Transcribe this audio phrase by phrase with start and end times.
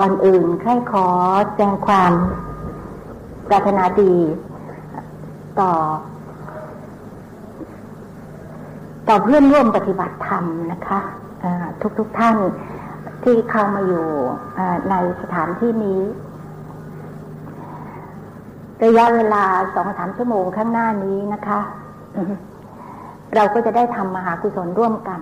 [0.00, 1.06] ก่อนอื่นใครขอ
[1.56, 2.12] แจ้งความ
[3.48, 4.14] ปรารถนาดี
[5.60, 5.72] ต่อ
[9.08, 11.00] ต่อเพื่อนร่วมปฏิบัติธรรมนะคะ
[11.98, 12.36] ทุกๆทท่าน
[13.22, 14.06] ที่เข้ามาอยู่
[14.90, 16.00] ในสถานที่นี้
[18.84, 21.60] ระยะเวลาสองสามชั่วโมงข้างหน้านี้นะคะ
[23.34, 25.20] เราก็จะได้ทำมหากุศลร่วมกัน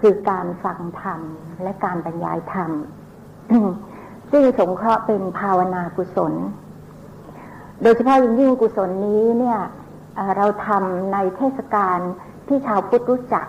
[0.00, 1.20] คือการฟังธรรม
[1.62, 2.70] และการบรรยายธรรม
[4.30, 6.32] ซึ่งสงเคราะห์เป็นภาวนากุศล
[7.82, 9.60] โดยเฉพาะยิ่งยิ่งกุศลนี้เนี่ย
[10.36, 11.98] เราทำในเทศกาล
[12.46, 13.46] ที่ชาวพุทธรู้จัก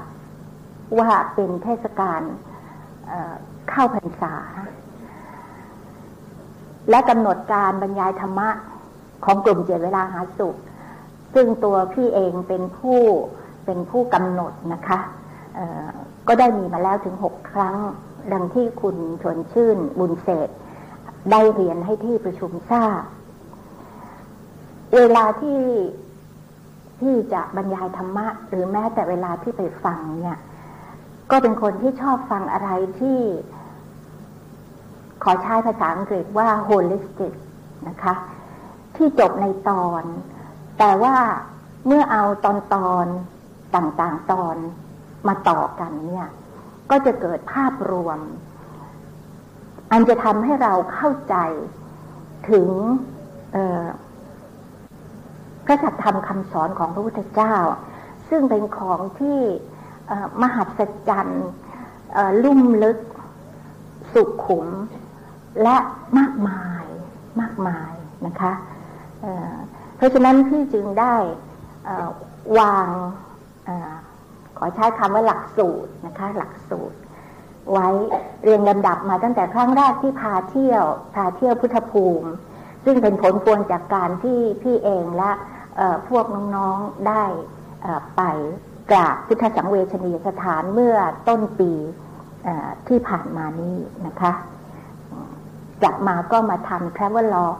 [0.99, 2.21] ว่าเป็นเทศกาล
[3.69, 4.35] เข้าพรรษา
[6.89, 8.49] และกำหนดการบรรยายธรรมะ
[9.25, 10.55] ของกลุ่มเจเวลาหาสุข
[11.33, 12.99] ซึ่งตัวพี่เองเป็นผู้
[13.65, 14.99] เป็นผู้กำหนดนะคะ
[16.27, 17.75] ก็ได้มีมาแล้วถึงหกครั้ง
[18.33, 20.49] ดังที่คุณชวนชื่นบุญเศษ
[21.31, 23.01] ได้เรียนให้ที่ประชุมทราบ
[24.95, 25.59] เวลาที่
[27.01, 30.37] ที่จะบรรยายธรรมะ หรือแม้แต่เวลาที่ไปฟังเนี่ย
[31.31, 33.19] ก็เป็นคนที่ชอบฟังอะไรที่
[35.23, 37.33] ขอใช้ภาษาอังกฤษว่า holistic
[37.87, 38.13] นะคะ
[38.95, 40.03] ที่จบในตอน
[40.79, 41.15] แต่ว่า
[41.87, 43.05] เมื่อเอาตอนตอน
[43.75, 44.55] ต่างๆตอน
[45.27, 46.27] มาต่อกันเนี่ย
[46.91, 48.19] ก็จะเกิดภาพรวม
[49.91, 51.35] อันจะทำให้เราเข้าใจ
[52.49, 52.69] ถึง
[55.65, 57.55] พระสัทธรรมคำสอนของพระพุทธเจ้า
[58.29, 59.39] ซึ่งเป็นของที่
[60.41, 61.47] มหัศจรรย์
[62.43, 62.99] ลุ่มลึก
[64.13, 64.67] สุขุม
[65.63, 65.77] และ
[66.17, 66.85] มากมาย
[67.41, 67.93] มากมาย
[68.25, 68.53] นะคะ
[69.95, 71.15] เพราะฉะนั้นพี่จึงได้
[72.59, 72.87] วาง
[74.63, 76.97] ขอใช้คำว่าหลักสูตรนะคะ หลักสูตร
[77.71, 77.87] ไว้
[78.43, 80.83] เรียงลำดับมาตั้งแต่ครั้งแรกที่พาเที่ยว
[81.15, 82.29] พาเที่ยวพุทธภูมิ
[82.85, 85.31] ซึ่งเป็นผลพวงจากการที่พี่เองและ
[86.09, 87.23] พวกน้องๆได้
[88.17, 88.21] ไป
[88.91, 91.71] กราบพุทธสังเวชนียสถานเมื่อต้นปี
[92.87, 94.31] ที่ผ่านมานี้นะคะ
[95.83, 97.55] จากมาก็มาทำ travelogue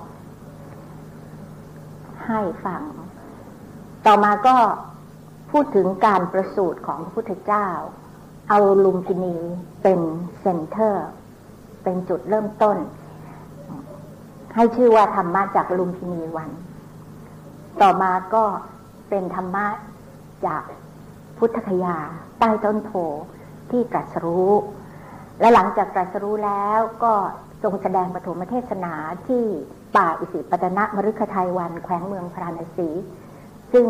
[2.25, 2.81] ให้ฟัง
[4.05, 4.55] ต่อมาก็
[5.51, 7.67] พูดถึงการประสูติของพระพุทธเจ้า
[8.49, 9.37] เอาลุมพินี
[9.83, 9.99] เป็น
[10.39, 11.07] center
[11.83, 12.77] เป็นจุดเริ่มต้น
[14.55, 16.49] ให้ชื่อว่าธรรมะจากลุมพินีวัน
[17.81, 18.43] ต่อมาก็
[19.09, 19.67] เป็นธรรมะ
[20.45, 20.63] จาก
[21.37, 21.97] พุทธคยา
[22.39, 22.91] ใต้ต้นโพ
[23.71, 24.51] ที่ตรัสรู้
[25.39, 27.13] และหลังจากตรัสรู้แล้วก็
[27.63, 28.93] ทรงแสดงปฐมเทศนา
[29.27, 29.43] ที่
[29.95, 32.89] ป่าอิสิปตนะมฤคทายวันแขวงเมืองพราณสี
[33.73, 33.85] ซึ่ง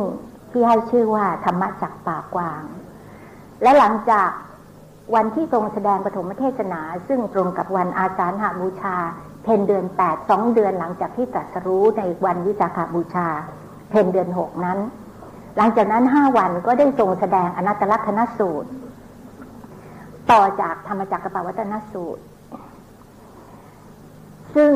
[0.52, 2.64] ที่ให้ชื่อว่าธรรมจักป่ากวาง
[3.62, 4.30] และหลังจาก
[5.16, 8.98] วันที่ทรงแสดงปฐมเทศนา ซึ่งตรงกับวันอาสาฬหาบูชา
[9.44, 13.28] เพนเดือนแปดสองเดือนหลังจากที่ตรัสรู้ในวันวิสาขาบูชา
[13.90, 14.80] เพนเดือนหกนั้น
[15.58, 18.70] หลังจากนั้นห้าวันก็ได้ทรงแสดงอนัตตลักษณสูตร
[20.32, 22.24] ต่อจากธรรมจักรปวัตนสูตร
[24.56, 24.74] ซึ่ง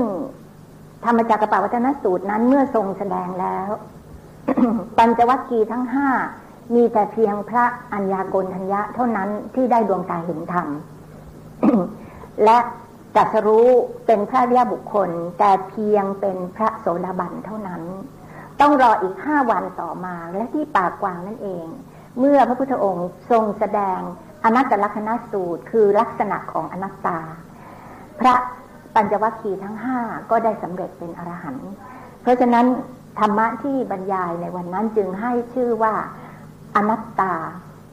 [1.06, 3.70] ธรรมจักรปวัตนสูตรนั้นเมื่อทรงแสดงแล้ว
[4.98, 6.10] ปัญจวัคคีย์ทั้งห้า
[6.76, 10.68] มีแต่เพียงพระอัญญากรทัญญะเท่านั้นที่ได้ดวงตาเห็นธรรม
[12.46, 12.58] และ
[13.16, 13.68] จัสรู้
[14.06, 17.82] เป็นพระเรียบุคคล แต่เพียงเป็นพระโสดาบันเท่านั้น
[18.62, 21.66] ต้องรออีกห้าวันต่อมาและที่ปากกวางนั่นเอง
[22.20, 24.00] เมื่อพระพุทธองค์ทรงแสดง
[24.44, 27.20] อนัตตลักษณสูตรคือลักษณะของอนัตตา
[28.20, 28.36] พระ
[28.96, 31.72] ปัญจวัคคีย์ทั้งห้าก็ได้สำเร็จเป็นอรหันต์
[32.22, 32.66] เพราะฉะนั้น
[33.20, 35.94] ธรรมะที่บรรยายในวันนั้นจึงให้ชื่อว่า
[36.76, 37.34] อนัตตา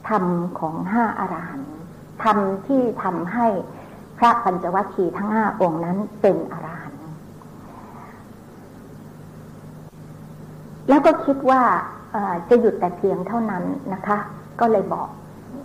[0.09, 0.25] ธรรม
[0.59, 1.73] ของห้าอารหันต์
[2.23, 3.47] ธรรมที่ทำให้
[4.17, 7.03] พระปัญจวัคคีย์ทั้งห้าองค์นั้นเป็นอรหันต์
[10.89, 11.61] แล้วก็คิดว่า
[12.49, 14.17] จะหยุดแต่เพียงเท่านั้นนะคะ
[14.59, 15.09] ก็เลยบอก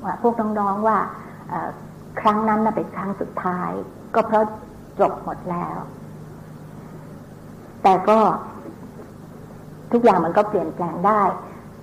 [0.05, 0.99] ว่าพวกน้องๆว่า
[2.21, 3.71] ครั้งนั้นเป็นครั้งสุดท้าย
[4.15, 4.45] ก็เพราะ
[5.01, 5.79] จบหมดแล้ว
[7.83, 8.19] แต่ก็
[9.93, 11.23] ทุกอย่างมันก็เปลี่ยนแปลงได้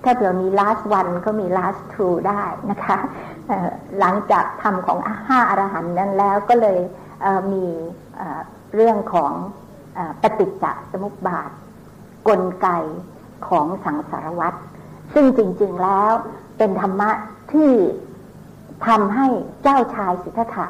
[0.04, 2.98] ถ้าเผื่อมี last one ก็มี last two ได้นะคะ
[4.00, 4.98] หลังจากทำของ
[5.28, 6.78] ห้าอรหันนั้นแล้วก็เลย
[7.52, 7.66] มี
[8.74, 9.32] เรื่องของ
[10.22, 11.50] ปฏิจจสมุปบาท
[12.28, 12.68] กลไก
[13.48, 14.58] ของสังสารวัตร
[15.14, 16.10] ซึ่งจริง ๆแล้ว
[16.58, 17.10] เป็นธรรมะ
[17.52, 17.72] ที่
[18.86, 19.26] ทำให้
[19.62, 20.66] เจ้าชายสิทธัตถะ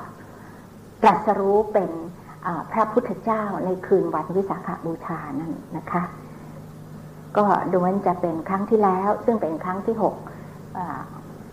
[1.02, 1.90] ตรัสรู้เป็น
[2.72, 6.02] พระพุทธเจ้าในคืนวันวิสาขบูชานั้นนะคะ
[7.36, 10.14] ก็ดูมันจะเป็นครั้งที่แล้ว ซึ่งเป็นครั้งที่หก
[10.76, 10.78] อ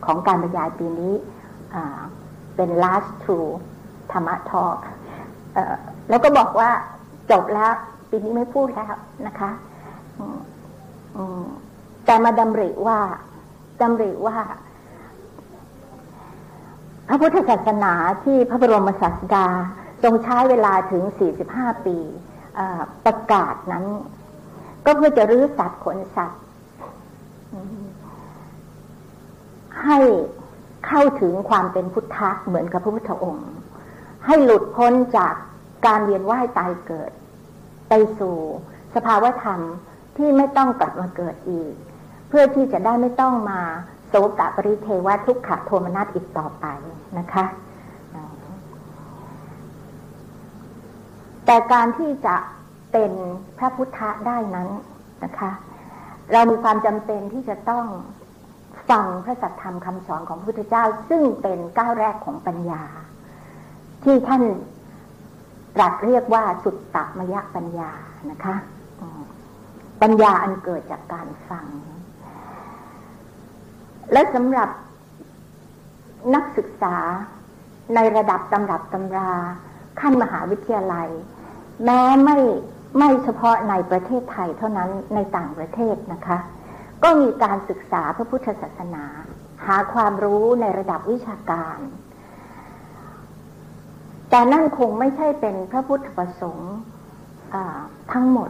[0.05, 1.13] ของการบรรยายปีนี้
[2.55, 3.51] เป็น last true
[4.11, 4.77] ธรรมะ talk
[6.09, 6.69] แล้วก็บอกว่า
[7.31, 7.73] จบแล้ว
[8.09, 8.93] ปีนี้ไม่พูดแล้ว
[9.27, 9.51] นะคะ
[12.05, 12.99] แต่มาดำริว่า
[13.81, 14.37] ดำริว่า
[17.07, 17.93] พระพุทธศาสนา
[18.23, 19.47] ที่พระบรมศาสดา
[20.03, 21.03] ทรงใช้เวลาถึง
[21.43, 21.97] 45 ปี
[23.05, 23.85] ประกาศนั้น
[24.85, 26.41] ก็เพื่อจะรื้อสัตว์ขนสัตว์
[29.83, 30.00] ให้
[30.88, 33.51] เข้าถึงความเป็นพุทธะเหมือนกับพระพุทธองค์
[34.25, 35.33] ให้หลุดพ้นจาก
[35.85, 37.12] การเวียนว่ายตายเกิด
[37.89, 38.35] ไปสู่
[38.95, 39.59] สภาวธรรม
[40.18, 41.74] ที่ไม่ต้องกลับมาเกิดอีก
[42.30, 43.62] เพื่อที่จะได้ไม่ต้องมา
[44.07, 46.65] โสกะปริเทวะทุกขะโทมนัสอีกต่อไป
[47.18, 47.45] นะคะ
[51.45, 52.35] แต่การที่จะ
[52.94, 53.12] เป็น
[53.57, 54.69] พระพุทธะได้นั้น
[55.24, 55.51] นะคะ
[56.31, 57.86] เรามีความจำเป็นที่จะต้อง
[58.90, 62.84] ฟังพระสัทธรรมคำสอนของพระพุทธเจ้า ซึ่งเป็นก้าวแรกของปัญญา
[64.04, 64.44] ที่ท่าน
[65.75, 67.92] ตรัสเรียกว่าสุดตมยปัญญา
[68.31, 68.56] นะคะ
[70.01, 71.66] ปัญญาอันเกิดจากการฟัง
[74.12, 74.69] และสำหรับ
[76.36, 76.95] นักศึกษา
[77.95, 79.31] ในระดับตำรับตำรา
[80.00, 81.10] ขั้นมหาวิทยาลัย
[81.86, 82.38] แม้ไม่
[82.98, 86.38] ไม่เฉพาะในประเทศไทยเท่านั้นในต่างประเทศนะคะ
[87.04, 89.06] ก็มีการศึกษาพระพุทธศาสนา
[89.66, 91.78] หาความรู้ในระดับวิชาการ
[94.30, 96.74] แต่นั่นคงไม่ใช่เป็นพระพุทธประสงค์
[98.13, 98.50] ทั้งหมด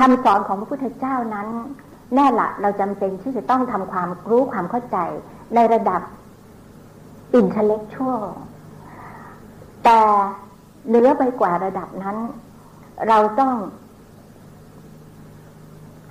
[0.00, 1.48] คำสอนของพระพุทธเจ้านั้น
[2.14, 4.98] แน่ละเราจำเป็นที่จะต้องทำความรู้ความเข้าใจ
[5.54, 6.00] ในระดับ
[7.34, 8.22] อินเทเล็กชวล
[9.84, 10.00] แต่
[10.88, 12.16] เหนือไปกว่าระดับนั้น
[13.08, 13.54] เราต้อง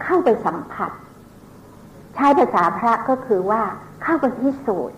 [0.04, 0.92] เข้าไปสัมผัส
[2.16, 3.62] ใช้ภาษาพระก็คือว่า
[4.04, 4.98] เข้าไปพิสูจน์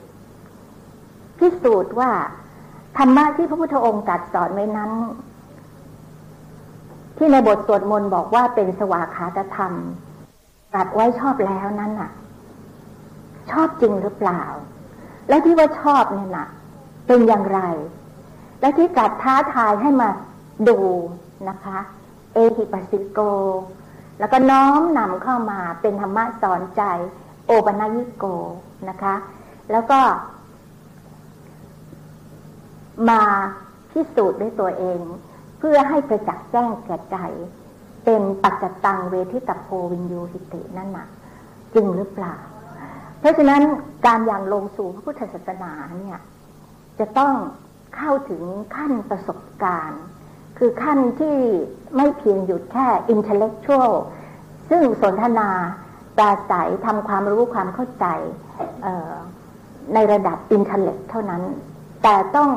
[1.39, 2.11] พิสูจน์ว่า
[2.97, 4.91] ธรรมะที่พระพุทธองค์ตรัสสอนไว้นั้น
[7.17, 9.73] ที่ในบทสวดมนต์บอกว่าเป็นสวากขาตธรรม
[10.75, 12.11] ตัดไว้ชอบแล้วนั้นน่ะ
[13.51, 14.43] ชอบจริงหรือเปล่า
[15.29, 16.47] และที่ว่าชอบเนี่ยน่ะ
[17.07, 17.59] เป็นอย่างไร
[18.61, 20.09] และที่กัดท้าทายให้มา
[20.69, 20.77] ดู
[21.49, 21.77] นะคะ
[22.33, 23.19] เอหิปัสสิโก
[24.19, 26.83] แล้วก็น้อมนำเข้ามาเป็นธรรมะสอนใจ
[27.45, 28.25] โอปัญิโก
[28.89, 29.15] นะคะ
[29.71, 29.99] แล้วก็
[33.09, 33.21] มา
[33.91, 35.01] พิสูจน์ด้วยตัวเอง
[35.59, 37.17] เพื่อให้ประจักษ์แจ้งแก่ใจ
[38.05, 41.07] เป็นปัจจตังเวทิตโพวินยูหิตินั่นนะ
[41.73, 42.35] จริงหรือเปล่า
[43.19, 43.61] เพราะฉะนั้น
[44.05, 46.19] การอย่างลงสู่พระพุทธศาสนาเนี่ย
[46.99, 47.33] จะต้อง
[47.95, 48.43] เข้าถึง
[48.75, 50.03] ขั้นประสบการณ์
[50.63, 51.38] คือขั้นที่
[51.96, 53.92] ไม่เพียงหยุดแค่อินเทเล็กชวล
[54.69, 55.50] ซึ่งสนทนา
[56.18, 58.06] ปราศัยทำความรู้ความเข้าใจ
[59.94, 61.44] ในระดับอินเทเล็กเท่านั้น
[62.04, 62.50] แต่ต้อง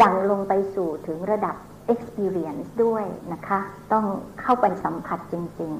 [0.00, 1.54] ย่างลงไปสู่ถึงระดับ
[1.92, 3.58] experience ด้วยนะคะ
[3.92, 4.04] ต้อง
[4.40, 5.72] เข้าไปสัมผัสจริง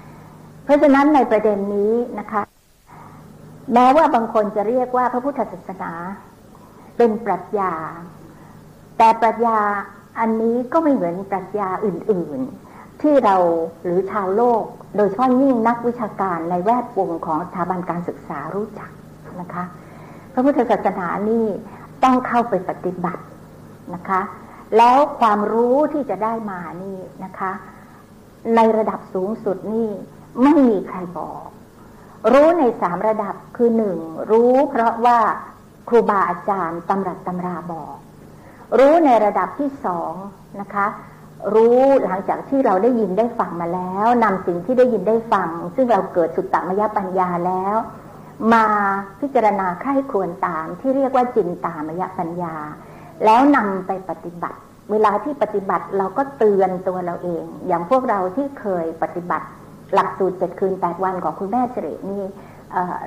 [0.00, 2.42] ๆ เพราะฉะนั้นในประเด็นนี้นะคะ
[3.74, 5.92] แม้ว่าบางคนจะเรียกว่าพระพุทธศาสนา
[6.96, 7.72] เป็นปรัชญา
[8.98, 9.58] แต่ปรัชญา
[10.18, 13.36] อันนี้ก็ไม่เหมือนปรัชญาอื่น ๆ ที่เรา
[13.82, 14.62] หรือชาวโลก
[14.96, 18.90] โดยเฉพาะยิ่งนักวิชาการในแวดวงของสถาบันการศึกษารู้จัก
[19.40, 19.64] นะคะ
[20.32, 21.46] พระพุทธศาสนานี่
[22.04, 23.22] ต้องเข้าไปปฏิบัติ
[23.94, 24.20] นะคะ
[24.76, 27.52] แล้วความรู้ที่จะได้มานี่นะคะ
[28.56, 29.90] ในระดับสูงสุดนี่
[30.42, 31.46] ไม่มีใครบอก
[32.32, 33.98] รู้ในสามระดับคือหนึ่ง
[34.30, 35.18] รู้เพราะว่า
[35.88, 37.96] ครูบาอาจารย์ตำรัสตำราบอก
[38.78, 40.12] รู้ในระดับที่สอง
[40.60, 40.86] นะคะ
[41.54, 47.76] รู้หลังจากที่เราได้ยินได้ฟังมาแล้วนำสิ่งที่ได้ยินได้ฟัง ซึ่งเราเกิดสุตตมยปัญญาแล้ว
[48.52, 48.64] มา
[49.20, 52.54] พิจารณาค่ายควรตามที่เรียกว่าจินตามยปัญญา
[53.24, 54.58] แล้วนำไปปฏิบัติ
[54.90, 59.46] เวลาที่ปฏิบัติเราก็เตือนตัวเราเอง อย่างพวกเราที่เคยปฏิบัติ
[59.94, 62.22] หลักสูตรเจ็ดคืนแปดวันของคุณแม่เฉลนี่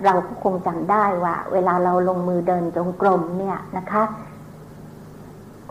[0.05, 4.03] เราก็คงจำได้ว่า เวลาเราลงมือเดินจงกรมเนี่ยนะคะ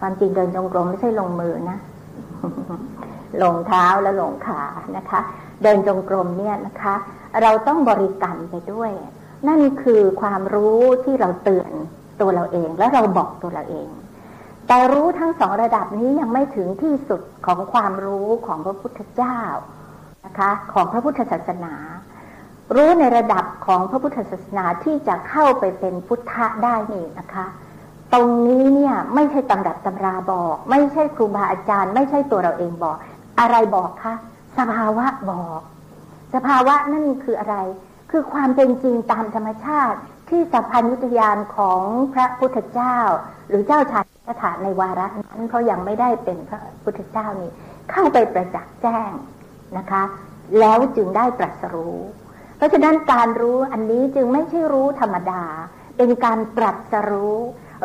[0.07, 1.79] ความจริงเดินจงกรมไม่ใช่ลงมือนะ
[3.43, 4.63] ลงเท้าแล้วลงขา
[4.97, 5.21] นะคะ
[5.63, 6.95] เดินจงกรมเนี่ยนะคะ
[7.43, 8.91] เราต้องบริกรรมไปด้วย
[9.49, 11.73] นั่นคือความรู้ที่เราเตือน
[12.21, 13.89] ตัวเราเอง และเราบอกตัวเราเอง
[14.67, 19.41] แต่รู้ทั้งสองระดับนี้ยังไม่ถึงที่สุดของความรู้ของพระพุทธเจ้า
[20.27, 21.75] นะคะ ของพระพุทธศาสนา
[22.75, 27.47] รู้ในระดับของพระพุทธศาสนาที่จะเข้าไปเป็นพุทธะได้นี่นะคะ
[28.15, 32.97] ตรงนี้เนี่ยไม่ใช่ตำรับตำราบอก ไม่ใช่ครูบาอาจารย์ ไม่ใช่ตัวเราเองบอก
[33.41, 34.15] อะไรบอกคะ
[34.59, 35.61] สภาวะบอก
[36.35, 37.57] สภาวะนั่นคืออะไร
[38.11, 41.81] คือความเป็นจริงตามธรรมชาติที่สัพพัญญุตยานของ
[42.15, 42.97] พระพุทธเจ้า
[43.49, 47.51] หรือเจ้าชายสถานในวาระนั้นเขาะยังไม่ได้เป็นพระพุทธเจ้านี่
[47.91, 49.13] เข้าไปประจักษ์แจ้ง
[49.79, 50.03] นะคะ
[50.61, 51.99] แล้วจึงได้ตรัสรู้
[52.57, 55.43] เพราะฉะนั้นการรู้อันนี้จึงไม่ใช่รู้ธรรมดา
[55.97, 57.39] เป็นการตรัสรู้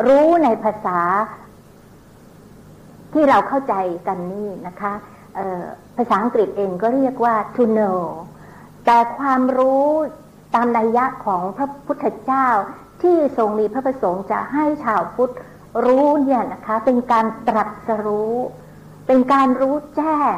[0.06, 1.00] รู้ในภาษา
[3.12, 3.74] ที่เราเข้าใจ
[4.06, 4.92] กันนี่นะคะ
[5.96, 8.00] ภาษาอังกฤษเองก็เรียกว่า to know
[8.86, 9.86] แต่ความรู้
[10.54, 12.48] ตามนัยยะของพระพุทธเจ้า
[13.02, 15.32] ที่ทรงมีพระประสงค์จะให้ชาวพุทธ
[15.84, 18.34] รู้เนี่ยนะคะ เป็นการตรัสรู้
[19.06, 20.36] เป็นการรู้แจ้ง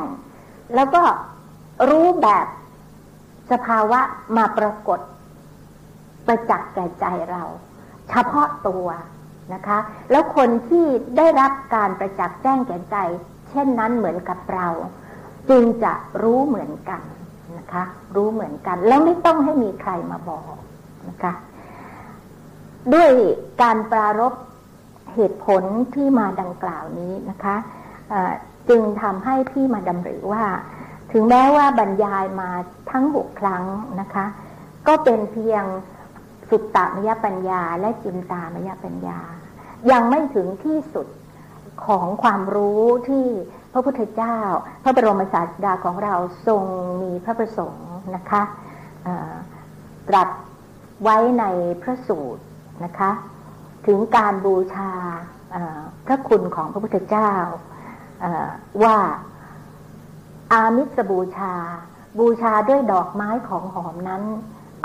[0.75, 1.03] แล้วก็
[1.91, 2.47] รู้แบบ
[3.51, 4.01] สภาวะ
[4.37, 5.01] มาปรากฏ
[6.27, 7.43] ประจักษ์แก่ใจเรา
[8.09, 8.87] เฉพาะตัว
[9.55, 9.79] นะคะ
[10.11, 12.97] แล้วคนที่ได้รับการประจักษ์แจ้งแก่ใจ
[13.51, 14.69] เช่นนั้นเหมือนกับเรา
[15.51, 17.03] จึงจะรู้เหมือนกัน
[17.59, 17.85] นะคะ
[18.17, 20.55] รู้เหมือนกัน แล้วไม่ต้องให้มีใครมาบอก
[21.09, 21.33] นะคะ
[22.95, 23.11] ด้วย
[23.63, 24.33] การปรารบ
[25.15, 25.63] เหตุผล
[25.95, 27.57] ที่มาดังกล่าวนี้นะคะ
[28.69, 30.45] จึงทำให้พี่มาดำริว่า
[31.13, 32.51] ถึงแม้ว่าบรรยายมา
[32.91, 33.65] ทั้งหกครั้ง
[34.01, 34.27] นะคะ
[34.87, 35.65] ก็เป็นเพียง
[36.53, 39.19] สุตตมยปัญญา และจิมตามยปัญญา
[39.91, 41.07] ยังไม่ถึงที่สุด
[41.87, 43.27] ของความรู้ที่
[43.73, 44.39] พระพุทธเจ้า
[44.83, 46.15] พระบรมศาสดาของเรา
[46.47, 46.63] ทรง
[47.03, 48.43] มีพระประสงค์นะคะ
[50.09, 50.29] ตรัส
[51.03, 51.45] ไว้ใน
[51.83, 52.45] พระสูตร
[52.85, 53.11] นะคะ
[53.87, 54.91] ถึงการบูชา
[56.07, 57.33] พระคุณของพระพุทธเจ้า
[58.83, 58.97] ว่า
[60.53, 61.55] อามิสบูชา
[62.19, 64.23] บูชาด้วยดอกไม้ของหอมนั้น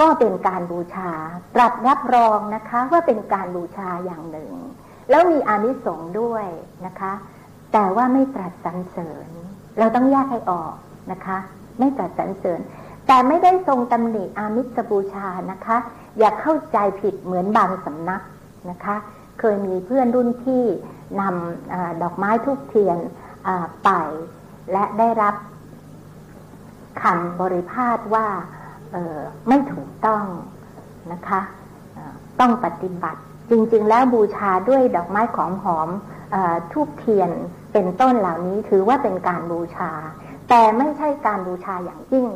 [0.02, 1.12] ก็เป็นการบูชา
[1.56, 4.52] ตรัสรับรองนะคะว่าเป็นการบูชาอย่างหนึ่ง
[5.10, 6.46] แล้วมีอานิสงส์ด้วย
[6.86, 7.14] นะคะ
[7.74, 9.28] แต่ว่าไม่ตรัสสรรเสริญ
[9.80, 10.74] เราต้องแยกให้ออก
[11.12, 11.38] นะคะ
[11.80, 12.60] ไม่ตรัสสรรเสริญ
[13.08, 15.78] แต่ไม่ได้ทรงตำหนิอามิสบูชานะคะ
[16.20, 18.22] อย่าเข้าใจผิดเหมือนบางสำนัก
[18.70, 18.96] นะคะ
[19.40, 20.66] เคยมีเพื่อนรุ่นพี่
[21.20, 22.98] นำอดอกไม้ทุกเทียน
[23.84, 23.90] ไป
[24.72, 25.36] และได้รับ
[27.02, 28.28] คำบริพาทว่า
[29.48, 30.24] ไม่ถูกต้อง
[31.12, 31.42] นะคะ
[32.40, 35.90] ต้องปฏิบัติ จริงๆ แล้วบูชาด้วยดอกไม้ของหอม
[36.72, 37.32] ทูบเทียน
[37.74, 39.92] เป็นต้นเหล่านี้ถือว่าเป็นการบูชา
[40.50, 42.28] แต่ไม่ใช่การบูชาอย่างยิ่ง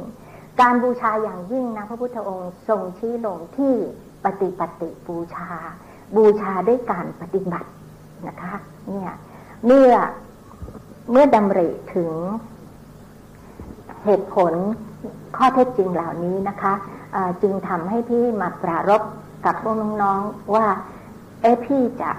[0.62, 3.74] การบูชาอย่างยิ่งนะพระพุทธองค์ทรงชี้ลงที่
[4.24, 5.50] ปฏิปฏิบูชา
[6.16, 7.70] บูชาด้วยการปฏิบัติ
[8.28, 8.54] นะคะ
[8.88, 9.12] เนี่ย
[9.66, 9.92] เมื่อ
[11.12, 12.12] เมื่อดำริถึง
[14.06, 14.54] เหตุผล
[15.38, 16.74] ข้อเท็จจริงเหล่านี้นะคะ
[17.42, 19.02] จึงทำให้พี่มาปรารบ
[19.46, 20.66] กับพวกน้องๆว่า
[21.42, 22.10] เอ๊ะพี่จะ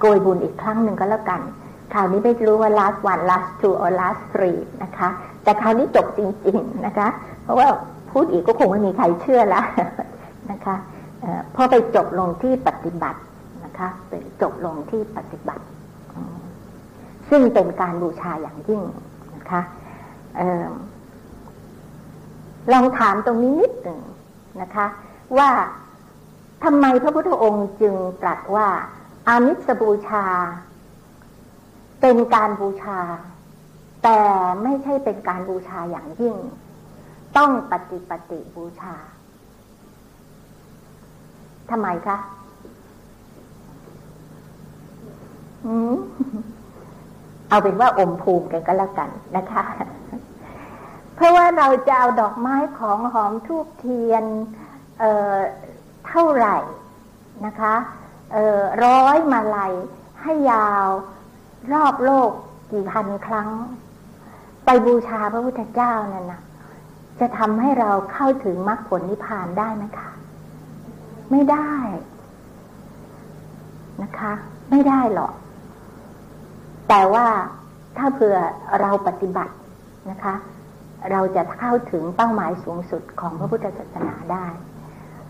[0.00, 1.40] โกยบุญอีกครั้งหนึ่งก็แล้วกัน
[1.92, 5.08] คราวนี้ไม่รู้ว่า last one last two or last three นะคะ
[5.42, 7.08] แต่คราวนี้จบจริง ๆนะคะ
[7.42, 7.68] เพราะว่า
[8.10, 9.64] พูดอีกก็คงไม่มีใครเชื่อแล้ว
[10.50, 10.76] นะคะ
[11.54, 13.20] พอไปจบลงที่ปฏิบัติ
[13.64, 14.12] นะคะไป
[14.42, 15.64] จบลงที่ปฏิบัติ
[17.30, 18.82] ซึ่งเป็นการบูชาอย่างยิ่ง
[19.36, 19.60] นะคะ
[22.72, 24.00] ลองถามตรงนี้นิดหนึ่ง
[24.60, 24.86] นะคะ
[25.38, 25.50] ว่า
[26.64, 28.68] ทำไมพระพุทธองค์จึงตรัสว่า
[29.28, 30.24] อามิสบูชา
[32.00, 32.98] เป็นการบูชา
[34.02, 34.20] แต่
[34.62, 36.36] ไม่ใช่เป็นการบูชาอย่างยิ่ง
[37.36, 38.94] ต้องปฏิปฏิบูชา
[41.70, 42.16] ทำไมคะ
[47.48, 49.64] เอาเป็นว่าอมภูมิกันก็แล้วกันนะคะ
[51.14, 54.24] เพราะว่าเราจะเอาดอกไม้ของหอมทูบเทียน
[54.98, 56.56] เเท่าไหร่
[57.46, 57.74] นะคะ
[58.84, 59.74] ร้อยมาลัย
[60.22, 60.88] ให้ยาว
[61.72, 62.30] รอบโลก
[62.72, 63.48] กี่พันครั้ง
[64.64, 66.40] ไปบูชาพระพุทธเจ้านั่นนะ
[67.20, 70.10] จะทำให้เราเข้าถึงมรรคผลนิพพานได้ไหมคะ
[71.30, 71.72] ไม่ได้
[74.02, 74.32] นะคะ
[74.70, 75.32] ไม่ได้หรอก
[76.88, 77.26] แต่ว่า
[77.96, 78.38] ถ้าเผื่อ
[78.80, 79.54] เราปฏิบัติ
[80.10, 80.34] นะคะ
[81.10, 84.46] เราจะเข้าถึงเป้าหมายสูงสุดของพระพุทธศาสนาได้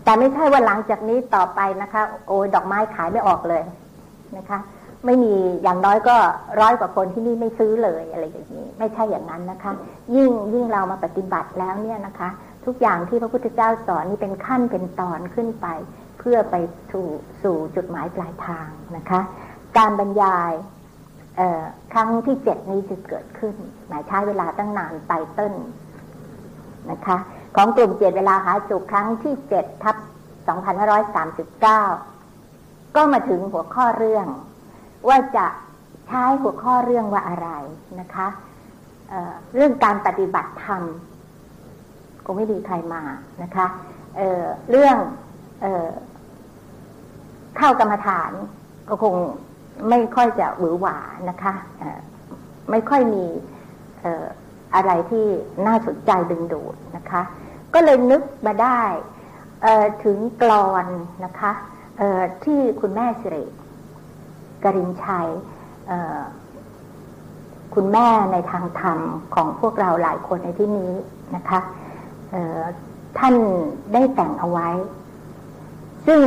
[0.03, 3.63] แต่ไม่ใช่ว่าหลังจากนี้ต่อไปนะคะ โอ้ดอกไม้ขายไม่ออกเลย
[4.37, 4.59] นะคะ
[5.05, 6.15] ไม่มีอย่างน้อยก็
[6.61, 9.71] ร้อยกว่าคนที่นี่ไม่ซื้อเลยอะไรอย่างนี้ ไม่ใช่อย่างนั้นนะคะ
[10.15, 12.29] ยิ่งยิ่งเรามาปฏิบัติแล้วเนี่ยนะคะ
[12.65, 15.67] ทุกอย่างที่พระพุทธเจ้าสอนนี่เป็นขั้นเป็นตอนขึ้นไป
[16.19, 16.55] เพื่อไป
[16.91, 17.07] สู่
[17.43, 18.67] สู่จุดหมายปลายทาง
[18.97, 19.19] นะคะ
[19.77, 20.53] การบรรยาย
[21.93, 23.55] ครั้งที่เจ็ดนี้จะเกิดขึ้น
[23.87, 25.53] หมายใช้เวลาตั้งนานไตเติ้ล
[26.91, 27.17] นะคะ
[27.55, 29.95] ของกลุ่มเจ็ดเวลาหาจุกครั้งที่เจ็ดทับ
[30.47, 31.81] สองพันห้าร้อยสามสิบเก้า
[32.95, 34.27] ก็มาถึงหัวข้อเรื่อง
[35.07, 35.47] ว่าจะ
[36.07, 37.49] ใช้หัวข้อเรื่องว่าอะไร
[37.99, 38.27] นะคะ
[39.09, 40.81] เเรื่องการปฏิบัติธรรม
[42.25, 43.01] ก็ไม่มีใครมา
[43.43, 43.65] นะคะ
[44.15, 44.97] เเรื่อง
[45.63, 45.65] อ
[47.57, 48.31] เข้ากรรมฐาน
[48.89, 49.15] ก็คง
[49.89, 50.97] ไม่ค่อยจะหวือหวา
[51.29, 51.53] นะคะ
[52.71, 53.25] ไม่ค่อยมี
[54.75, 55.25] อะไรที่
[55.67, 57.21] น่าสนใจดึงดูดนะคะ
[57.73, 58.81] ก็เลยนึกมาได้
[60.03, 60.85] ถึงกรอน
[61.25, 61.51] นะคะ
[62.43, 63.45] ที่คุณแม่สิริ
[64.63, 65.27] กรินชัย
[67.75, 68.99] คุณแม่ในทางธรรม
[69.35, 70.93] ของพวกเราหลายคนในที่นี้
[71.35, 71.59] นะคะ
[73.17, 73.35] ท่าน
[73.93, 74.69] ได้แต่งเอาไว้
[76.07, 76.21] ซึ่ง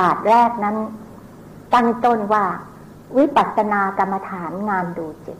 [0.00, 0.76] บาทแรกนั้น
[1.76, 2.44] ตั้งต้นว่า
[3.18, 5.38] วิปัสสนากรรมฐานงานดูจิต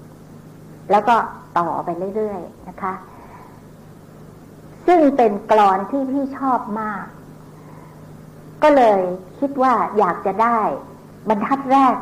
[0.90, 1.16] แล้วก็
[1.58, 2.94] ต่อไปเรื่อยๆนะคะ
[4.86, 7.04] ซึ่งเป็นกรอนที่พี่ชอบมาก
[8.62, 9.00] ก็เลย
[9.38, 10.58] คิดว่าอยากจะได้
[11.28, 11.96] บรรทัดแรก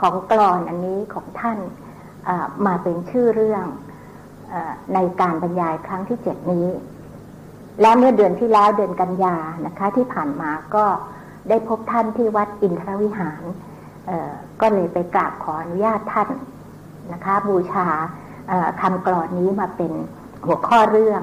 [0.00, 1.58] ของกรอนอันนี้ของท่าน
[2.66, 3.64] มาเป็นชื่อเรื่อง
[4.52, 4.54] อ
[4.94, 6.68] ในการบรรยายครั้งที่เจ็ดนี้
[7.80, 9.36] และเมื่อเดือนที่แล้วเดือนกันยา
[9.66, 10.84] นะคะ ที่ผ่านมาก็
[11.48, 13.42] ได้พบท่านที่วัดอินทรวิหาร
[14.60, 16.28] ก็เลยไปกราบขออนุญาตท่าน
[17.12, 17.86] นะคะ บูชา
[18.80, 19.92] คำกรอนนี้มาเป็น
[20.46, 21.22] หัวข้อเรื่อง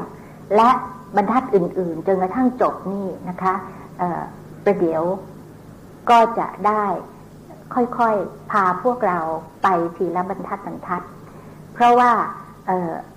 [0.55, 0.69] และ
[1.15, 3.53] บรรทัดอื่น ๆ จนกระทั่งจบนี่นะคะ
[4.65, 5.03] ประเดี๋ยว
[6.09, 6.85] ก็จะได้
[7.73, 9.19] ค่อยๆ พาพวกเรา
[9.63, 11.01] ไปทีละบรรทัดบรรทัด
[11.73, 12.11] เพราะว่า
[12.65, 12.69] เ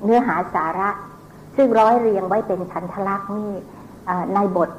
[0.04, 0.90] เนื้อหาสาระ
[1.56, 3.52] ซึ่งร้อยเรียงไว้เป็นชันทลักษณ์นี่
[4.35, 4.71] ในบท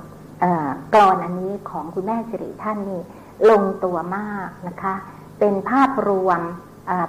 [0.93, 3.01] กรอนอันนี้ของคุณแม่สิริท่านนี่
[3.49, 4.93] ลงตัวมากนะคะ
[5.39, 6.39] เป็นภาพรวม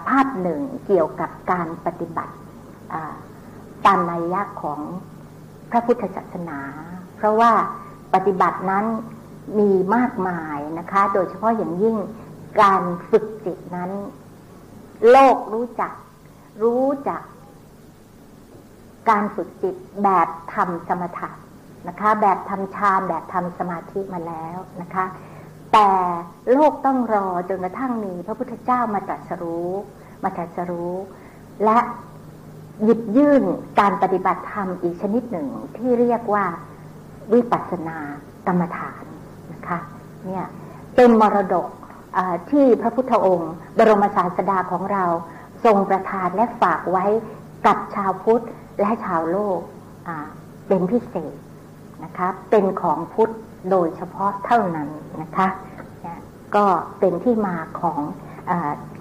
[0.09, 2.35] ภาพหนึ่งเกี่ยวกับการปฏิบัติ
[3.87, 4.81] ตามนัยยะของ
[5.71, 6.61] พระพุทธศาสนา
[7.17, 7.53] เพราะว่า
[8.15, 8.85] ปฏิบัตินั้น
[9.59, 11.97] มีมากมายนะคะ โดยเฉพาะอย่างยิ่ง
[12.61, 13.91] การฝึกจิตนั้น
[15.11, 15.93] โลกรู้จัก
[16.63, 17.23] รู้จัก
[19.11, 21.29] การฝึกจิตแบบทำสมถะ
[21.89, 25.05] นะคะ แบบทำฌานแบบทำสมาธิมาแล้วนะคะ
[25.73, 25.89] แต่
[26.53, 29.71] โลกต้องรอจนกระทั่งมีพระพุทธเจ้ามาตรัสรู้
[30.23, 30.95] มาตรัสรู้
[31.65, 31.79] และ
[32.85, 33.45] หยิบยื่น
[33.81, 36.45] การปฏิบัติธรรมอีกชนิดหนึ่งที่เรียกว่า
[37.33, 37.99] วิปัสสนา
[38.47, 39.05] กรรมฐาน
[39.53, 39.79] นะคะ
[40.27, 40.45] เนี่ย
[40.97, 41.67] เป็นมรดก
[42.51, 45.05] ที่พระพุทธองค์ บรมศาสดาของเรา
[45.65, 47.07] ทรงประทานและฝากไว้
[47.67, 48.45] กับชาวพุทธ
[48.81, 49.61] และชาวโลก
[50.69, 51.35] เป็นพิเศษ
[52.03, 53.31] นะคะ เป็นของพุทธ
[53.71, 54.89] โดยเฉพาะเท่านั้น
[55.23, 55.47] นะคะ
[56.57, 56.67] ก็
[56.99, 58.01] เป็นที่มาของ
[58.51, 58.53] อ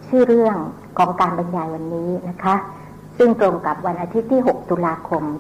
[0.08, 0.58] ชื่อเรื่อง
[0.97, 2.56] ของการบรรยายวันนี้นะคะ
[3.17, 5.38] ซึ่งตรงกับวันอาทิตย์ที่ 6 ตุลาคม 2539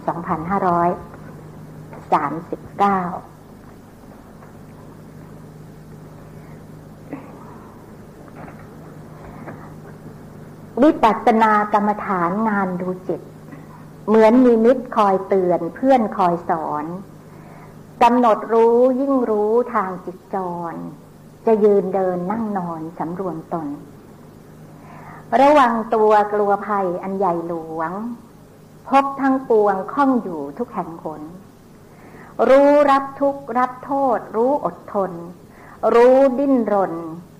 [10.83, 13.21] วิปัสสนากรรมฐานงานดูจิต
[14.07, 16.85] เหมือนมีมิตรคอยเตือนเพื่อนคอยสอน
[18.01, 20.35] กำหนดรู้ยิ่งรู้ทางจิตจ
[20.71, 20.73] ร
[21.45, 23.67] จะยืนเดินนั่งนอนสำรวมตน
[25.41, 27.91] ระวังตัวกลัวภัยอันใหญ่หลวง
[28.87, 31.21] พบทั้งปวงข้องอยู่ทุกแห่งผล
[32.49, 35.11] รู้รับทุกรับโทษ รู้อดทน
[35.95, 36.93] รู้ดิ้นรน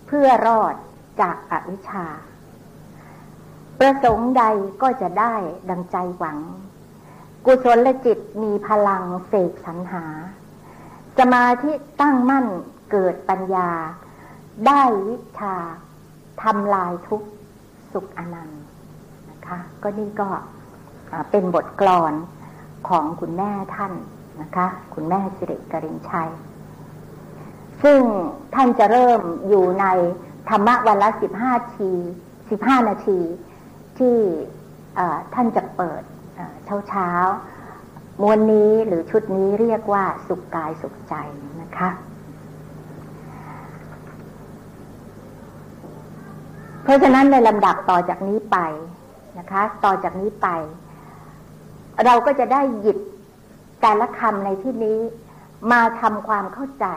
[0.08, 0.76] เพื่อรอด
[1.22, 2.08] จากอวิชชา
[3.80, 4.44] ประสงค์ใด
[4.82, 5.36] ก็จะได้
[5.70, 6.40] ดังใจหวัง
[7.46, 10.06] กุศลจิตมีพลังเสกสรรหา
[11.20, 11.72] สมาธิ
[12.02, 12.46] ตั้งมั่น
[12.92, 13.70] เกิดปัญญา
[14.68, 15.56] ได้วิชา
[16.42, 17.22] ทำลายทุก
[17.92, 18.64] สุขอนันต์
[19.30, 20.30] นะคะ ก็นี่ก็
[21.32, 22.14] เป็นบทกลอน
[22.90, 23.94] ของคุณแม่ท่าน
[24.42, 26.32] นะคะ คุณแม่สิริกรินชัย
[27.84, 28.02] ซึ่ง
[28.56, 29.86] ท่านจะเริ่มอยู่ใน
[30.50, 31.92] ธรรมะวันละสิบห้าที
[32.50, 33.20] สิบห้านาที
[33.98, 34.18] ที่
[35.34, 36.02] ท่านจะเปิด
[36.66, 37.10] เช้าเช้า
[38.22, 41.16] มวนนี้หรือชุดนี้เรียกว่าสุขกายสุขใจ
[41.62, 41.90] นะคะ
[46.84, 48.58] เพราะฉะนั้นในลำดับต่อจากนี้ไป
[49.40, 50.48] นะคะ ต่อจากนี้ไป
[52.06, 52.98] เราก็จะได้หยิบ
[53.82, 55.00] แต่ละคำในที่นี้
[55.72, 56.88] มาทำความเข้าใจ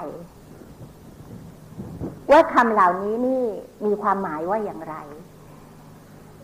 [2.31, 3.45] ว่าคำเหล่านี้นี่
[3.85, 4.97] มีความหมายว่าอย่างไร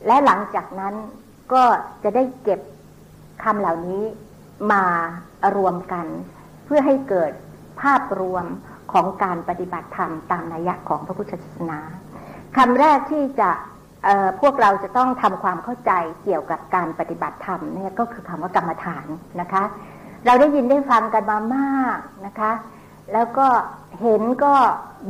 [0.07, 0.95] และหลังจากนั้น
[1.53, 1.63] ก็
[2.03, 2.61] จะได้เก็บ
[3.45, 4.03] คำเหล่านี้
[4.71, 4.85] มา
[5.57, 6.07] รวมกัน
[6.65, 7.33] เพื่อให้เกิด
[7.81, 8.45] ภาพรวม
[8.93, 11.81] ของการปฏิบัติธรรมตามนัยยะของพระพุทธศาสนา
[12.57, 13.51] คำแรกที่จะ
[14.41, 15.93] พวกเราจะต้องทำความเข้าใจ
[16.25, 19.07] เกี่ยวกับการปฏิบัติธรรมเนี่ยก็คือคำว่ากรรมฐาน
[19.41, 19.63] นะคะ
[20.27, 22.53] เราได้ยินได้ฟังกันมามากนะคะ
[23.13, 23.47] แล้วก็
[24.01, 24.55] เห็นก็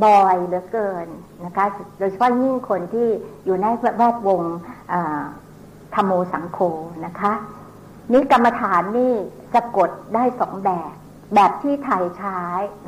[0.05, 1.07] บ่อยเหลือเกิน
[1.45, 1.65] นะคะ
[1.99, 3.07] โดยเฉพาะยิ่งคนที่
[3.45, 3.65] อยู่ใน
[3.97, 4.41] แวดวง
[5.95, 6.59] ธรรมโมสังโฆ
[7.05, 7.33] นะคะ
[8.11, 9.13] นี่กรรมฐานนี่
[9.53, 10.93] สะกดได้สองแบบ
[11.35, 12.39] แบบที่ไทยใช้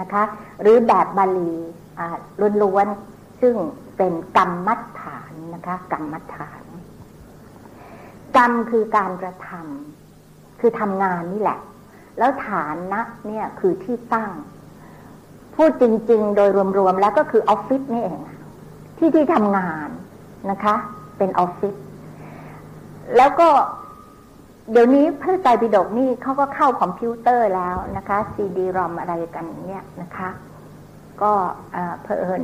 [0.01, 0.23] นะคะ
[0.61, 1.53] หรือแบบบาลี
[2.63, 3.55] ล้วนๆ ซึ่ง
[3.97, 6.63] เป็นกรรมมัดฐานนะคะกรรมมัดฐาน
[8.37, 11.59] กรรมคือการกระทำคือทำงานนี่แหละ
[12.17, 14.31] แล้วฐานนะเนี่ยคือที่ตั้ง
[15.55, 18.21] พูดจริง ๆ โดยรวมๆ แล้วก็คือออฟฟิศนี่เอง
[18.97, 19.89] ที่ที่ทำงาน
[20.51, 20.75] นะคะ
[21.17, 21.75] เป็นออฟฟิศ
[23.17, 23.49] แล้วก็
[24.71, 30.29] เดี๋ยวนี้พระไตรปิฎกนี่เขาก็เข้าคอมพิวเตอร์แล้วนะคะซีดีรอมอะไรกันเนี่ยนะคะ
[31.21, 31.31] ก็
[32.03, 32.43] เพอเอิญ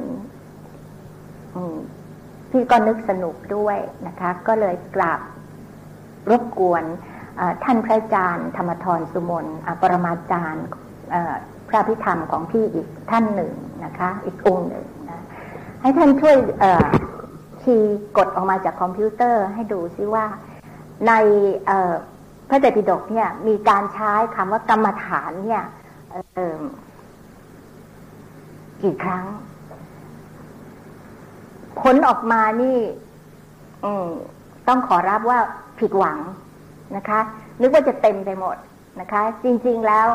[2.51, 5.21] พี่ก็นึกสนุกด้วยนะคะ ก็เลยกราบ
[6.29, 6.83] รบกวน
[7.63, 9.45] ท่านพระอาจารย์ธรรมทรสุมน
[9.81, 10.65] ปรมาจารย์
[11.69, 13.53] พระพิธรรมของพี่อีกท่านหนึ่ง
[13.85, 15.21] นะคะ อีกองค์หนึ่งนะ
[15.81, 16.35] ให้ท่านช่วย
[17.61, 20.25] คีย์กดออกมาจากคอมพิวเตอร์ให้ดูซิว่า
[21.07, 21.13] ใน
[22.51, 25.63] พระเดชปิฎกเนี่ย มีการใช้คำว่ากรรมฐานเนี่ย
[28.83, 29.25] กี่ครั้ง
[31.81, 32.77] ผลออกมานี่
[34.67, 35.39] ต้องขอรับว่า
[35.79, 36.19] ผิดหวัง
[36.95, 37.19] นะคะ
[37.61, 38.55] นึกว่าจะเต็มไปหมด
[39.01, 40.07] นะคะ จริง ๆแล้ว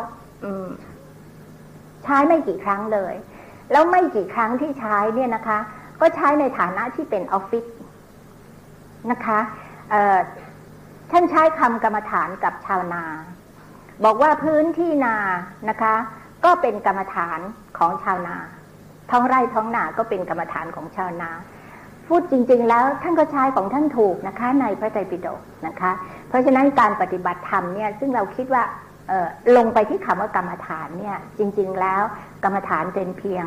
[2.03, 3.15] ใช้ไม่กี่ครั้งเลย
[3.73, 5.59] แล้วไม่กี่ครั้งที่ใช้เนี่ยนะคะ
[6.01, 7.65] ก็ใช้ในฐานะที่เป็นออฟฟิศ
[9.11, 9.39] นะคะ
[11.11, 13.05] ท่านใช้คำกรรมฐานกับชาวนา
[14.05, 15.17] บอกว่าพื้นที่นา
[15.69, 15.95] นะคะ
[16.45, 17.39] ก็เป็นกรรมฐาน
[17.79, 18.37] ของชาวนา
[19.11, 21.31] ท้องไร่ท้องนาก็เป็นกรรมฐานของชาวนา
[22.07, 25.93] พูดจริง ๆ แล้วท่านก็ใช้ของท่านถูกนะคะ ในพระไตรปิฎกนะคะ
[26.29, 28.63] เพราะฉะนั้นการปฏิบัติธรรมเนี่ยซึ่งเราคิดว่า
[29.57, 32.03] ลงไปที่คำว่ากรรมฐานเนี่ย จริง ๆ แล้ว
[32.45, 33.45] กรรมฐานเป็นเพียง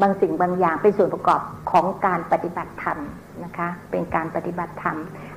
[0.00, 2.98] บางสิ่งบางอย่างเป็นส่วนประกอบของการปฏิบัติธรรม
[3.44, 4.96] นะคะ เป็นการปฏิบัติธรรม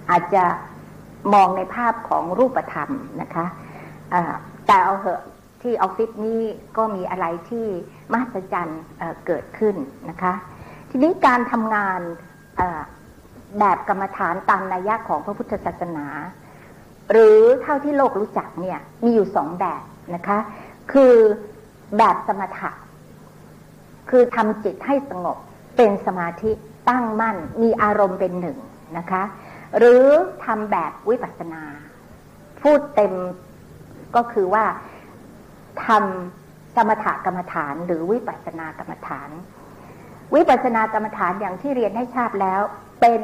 [0.10, 0.44] อาจจะ
[1.34, 3.46] มองในภาพของรูปธรรมนะคะ
[4.68, 5.22] แต่เอาเหอะ
[5.62, 6.42] ที่ออฟฟิศนี้
[6.78, 7.66] ก็มีอะไรที่
[8.12, 8.82] มหัศจรรย์
[9.26, 9.76] เกิดขึ้น
[10.10, 10.34] นะคะ
[10.90, 12.00] ทีนี้การทำงาน
[13.60, 16.06] แบบกรรมฐานตามนัยยะของพระพุทธศาสนา
[17.12, 19.84] หรือเท่าที่โลกรู้จักเนี่ยมีอยู่สองแบบ
[20.16, 20.38] นะคะ
[20.92, 21.16] คือ
[21.98, 22.72] แบบสมถะ
[24.10, 25.38] คือทำจิตให้สงบ
[25.78, 26.52] เป็นสมาธิ
[26.90, 28.58] ตั้งมั่นมีอารมณ์เป็นหนึ่ง
[28.98, 29.24] นะคะ
[29.78, 30.06] หรือ
[30.46, 31.64] ทำแบบวิปัสนา
[32.62, 33.14] พูดเต็ม
[34.16, 34.66] ก็คือว่า
[35.86, 39.30] ทำสมถกรรมฐาน หรือวิปัสนากรรมฐาน
[40.36, 42.62] วิปัสนากรรมฐานอย่างที่เรียนให้ทราบแล้ว
[43.02, 43.22] เป็น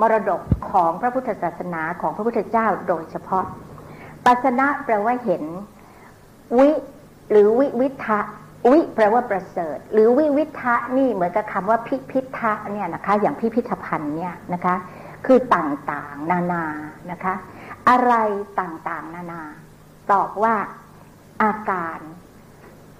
[0.00, 3.44] มรดกของพระพุทธศาสนาของพระพุทธเจ้าโดยเฉพาะ
[4.24, 5.42] ปัสนะแปลว่าเห็น
[6.58, 6.68] วิ
[7.30, 8.20] หรือวิวิทะ
[8.70, 14.74] วิแปลว่าประเสริฐ หรือวิวิทะนี่เหมือนกับคำว่าพิพิธะเนี่ยนะคะ อย่างพิพิธภัณฑ์เนี่ยนะคะ
[15.26, 16.64] คือต่างๆ นานา
[17.10, 17.34] นะคะ
[17.88, 18.14] อะไร
[18.60, 19.42] ต่างๆ นานา
[20.12, 20.54] ตอบว่า
[21.42, 21.98] อาการ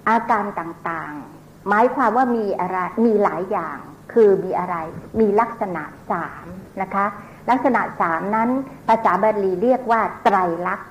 [0.09, 3.77] อาการต่างๆ หมายความว่ามีอะไรมีหลายอย่าง
[4.13, 4.75] คือมีอะไร
[5.19, 6.45] มีลักษณะสาม
[6.81, 7.05] นะคะ
[7.49, 8.49] ลักษณะสามนั้น
[8.87, 10.89] ภาษาบาลีเรียกว่า ไตรลักษณ์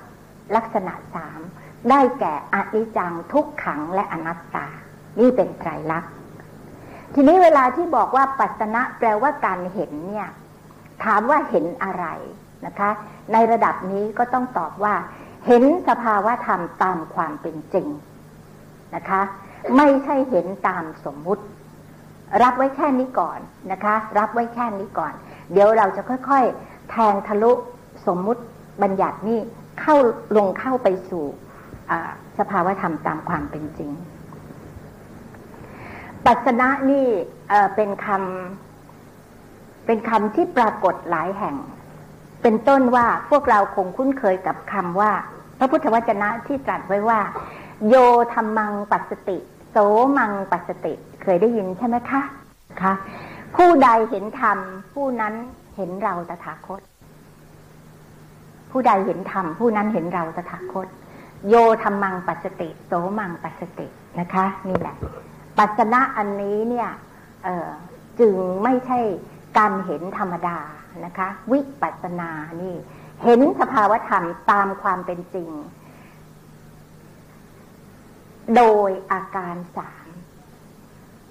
[0.55, 1.39] ลักษณะสาม
[1.89, 4.67] ได้แก่อนิจจังทุกขังและอนัตตา
[5.19, 6.11] นี่เป็นไตรลักษณ์
[7.13, 10.29] ทีนี้เวลาที่บอกว่าปัสนะแปลว่าการเห็นเนี่ย
[11.03, 12.05] ถามว่าเห็นอะไร
[12.65, 12.89] นะคะ
[13.33, 14.95] ในระดับนี้ก็ต้องตอบว่า
[15.47, 17.87] เห็นสภาวะธรรมตามความเป็นจริง
[18.95, 19.21] นะคะ
[19.77, 21.43] ไม่ใช่เห็นตามสมมุติ
[22.43, 23.39] รับไว้แค่นี้ก่อน
[23.71, 25.13] นะคะ รับไว้แค่นี้ก่อน
[25.51, 27.51] เดี๋ยวเราจะค่อยๆ แทงทะลุ
[28.07, 28.41] สมมุติ
[28.81, 29.39] บัญญัตินี่
[29.81, 29.95] เข้า
[30.37, 31.25] ลงเข้าไปสู่
[32.39, 33.91] สภาวะธรรมตามความเป็นจริง
[36.25, 37.07] ปัสนะนี่
[37.75, 38.64] เป็นคำ
[39.85, 41.55] เป็นคำที่ปรากฏหลายแห่ง
[42.43, 45.11] เป็นต้นว่าพวกเราคงคุ้นเคยกับคำว่า
[45.57, 47.19] พระพุทธวจนะที่ตรัสไว้ว่า
[47.87, 47.95] โย
[48.33, 49.37] ธรรมังปัสติ
[49.71, 49.77] โส
[50.17, 50.93] มังปัสติ
[51.23, 52.21] เคยได้ยินใช่ไหมคะ
[52.81, 52.93] คะ
[53.55, 54.57] ผู้ใดเห็นธรรม
[54.93, 55.33] ผู้นั้น
[55.75, 56.81] เห็นเราตถาคต
[58.71, 60.87] ผู้ใดเห็นธรรมผู้นั้นเห็นเราตถาคต
[61.49, 63.87] โยธรรมังปัสติ โสมังปัสติ
[64.19, 64.95] นะคะ นี่แหละ
[65.57, 66.89] ปัสนะอันนี้เนี่ย
[68.19, 68.99] จึงไม่ใช่
[69.57, 70.59] การเห็นธรรมดา
[71.05, 72.75] นะคะ วิปัสสนานี่
[73.23, 75.49] เห็นสภาวธรรมตามความเป็นจริง
[78.55, 80.07] โดยอาการสาม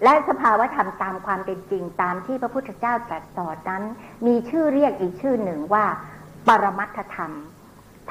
[0.05, 3.83] และสภาวธรรมตามความเป็นจริง ตามที่พระพุทธเจ้าตรัสสอนนั้น
[4.27, 5.85] มีชื่อเรียกอีกชื่อหนึ่งว่า
[6.49, 7.33] ปรมัตถธรรม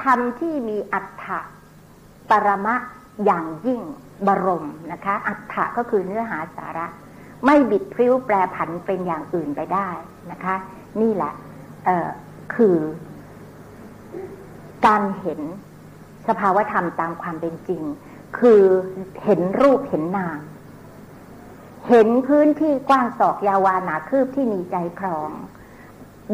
[0.02, 1.40] ธรรมที่มีอัฏฐะ
[2.30, 2.74] ปรมะ
[3.24, 3.80] อย่างยิ่ง
[4.26, 6.86] บรมนะคะ อัฏฐะก็คือเนื้อหาสาระ
[7.44, 9.88] ไม่บิดพริ้วแปรผันเป็นอย่างอื่นไปได้
[10.30, 10.56] นะคะ
[11.00, 11.32] นี่แหละ
[12.54, 12.76] คือ
[14.86, 15.40] การเห็น
[16.28, 17.82] สภาวธรรมตามความเป็นจริง
[18.38, 18.62] คือ
[19.24, 20.40] เห็นรูปเห็นนาม
[21.88, 25.30] เห็นพื้นที่กว้างศอกยาวานาคืบที่มีใจครอง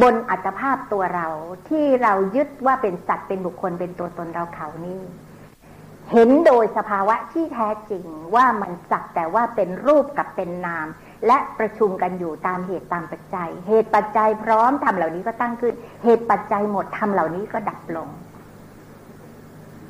[0.02, 1.28] บนอัตภาพตัวเรา
[1.68, 5.02] ที่เรายึดว่าเป็นสัตว์เป็นบุคคลเป็นตัวตนเราเขานี่
[6.12, 10.86] เห็นโดยสภาวะที่แท้จริงว่ามันสักแต่ว่าเป็นรูปกับเป็นนาม
[11.26, 18.08] และประชุมกันอยู่ตามเหตุตามปัจจัย เหตุปัจจัยพร้อมทำเหล่านี้ก็ตั้งขึ้น เหตุปัจจัยหมดทำเหล่านี้ก็ดับลง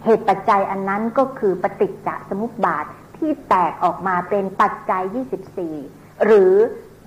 [0.04, 5.02] เหตุปัจจัยอันนั้นก็คือปฏิจจสมุปบาทที่แตกออกมาเป็นปัจจัย
[5.64, 6.52] 24 หรือ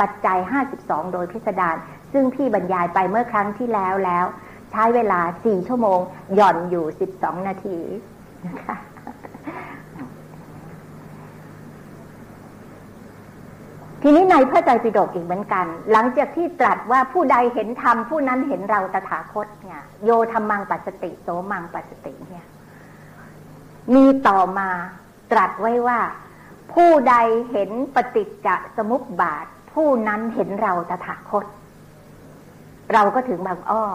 [0.02, 0.38] ปัจจัย
[0.76, 1.76] 52 โดยพิสดาร
[2.12, 4.26] ซึ่งพี่บรรยายไปเมื่อครั้งที่แล้วแล้ว
[4.72, 6.00] ใช้เวลา 4 ชั่วโมง
[6.36, 7.80] หย่อนอยู่ 12 นาที
[8.48, 8.78] นะคะ
[14.06, 22.46] ทีนี้ในพระใจปิฎกอีกเหมือนกัน หลังจากที่ตรัสว่าผู้ใดเห็นธรรมผู้นั้นเห็นเราตถาคตเนี่ยโยธรรมังปัสติโสมังปัสติเนี่ย
[23.96, 24.70] มีต่อมา
[25.32, 26.00] ตรัสไว้ว่า
[26.74, 27.16] ผู้ใด
[27.52, 31.46] เห็นปฏิจจสมุปบาท ผู้นั้นเห็นเราตถาคต
[32.94, 33.86] เราก็ถึงบางอ้อ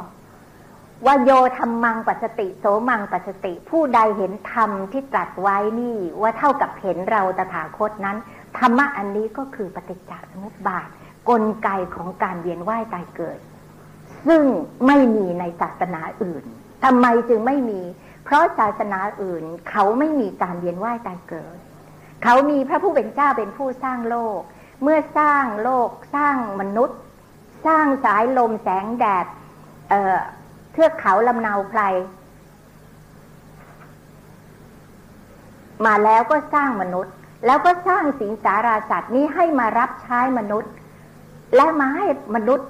[1.07, 8.17] ว่าโยธรรมังปัสติโสมังปัสติ ผู้ใดเห็นธรรมที่ตรัสไว้นี่ว่าเท่ากับเห็นเราตถาคตนั้น
[8.57, 10.89] ธรรมะอันนี้ก็คือปฏิจจสมุปบาท
[11.29, 13.39] กลไกของการเวียนว่ายตายเกิด
[14.27, 14.43] ซึ่ง
[14.87, 16.45] ไม่มีในศาสนาอื่น
[16.85, 17.83] ทำไมจึงไม่มี
[18.25, 21.57] เพราะศาสนาอื่น เขาไม่มีการเวียนว่ายตายเกิด
[22.25, 24.41] เขามีพระผู้เป็นเจ้าเป็นผู้สร้างโลก
[24.83, 26.99] เมื่อสร้างโลกสร้างมนุษย์
[27.67, 29.27] สร้างสายลมแสงแดด
[29.89, 31.81] เเทือกเขาลำนาวไพร
[35.87, 37.15] มาแล้วก็สร้างมนุษย์
[37.47, 40.73] แล้วก็สร้างสิงสาราสัตว์นี้ให้มารับใช้มนุษย์
[41.57, 42.69] และมาให้มนุษย์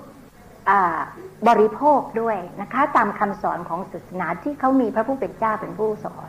[1.48, 6.28] บริโภคด้วยนะคะ ตามคำสอนของศาสนาที่เขามีพระผู้เป็นเจ้าเป็นผู้สอน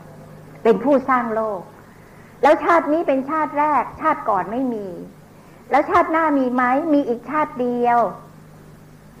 [0.64, 1.60] เป็นผู้สร้างโลก
[2.42, 4.86] แล้วชาตินี้เป็นชาติแรก ชาติก่อนไม่มี
[5.70, 6.62] แล้วชาติหน้ามีไหม
[6.94, 8.00] มีอีกชาติเดียว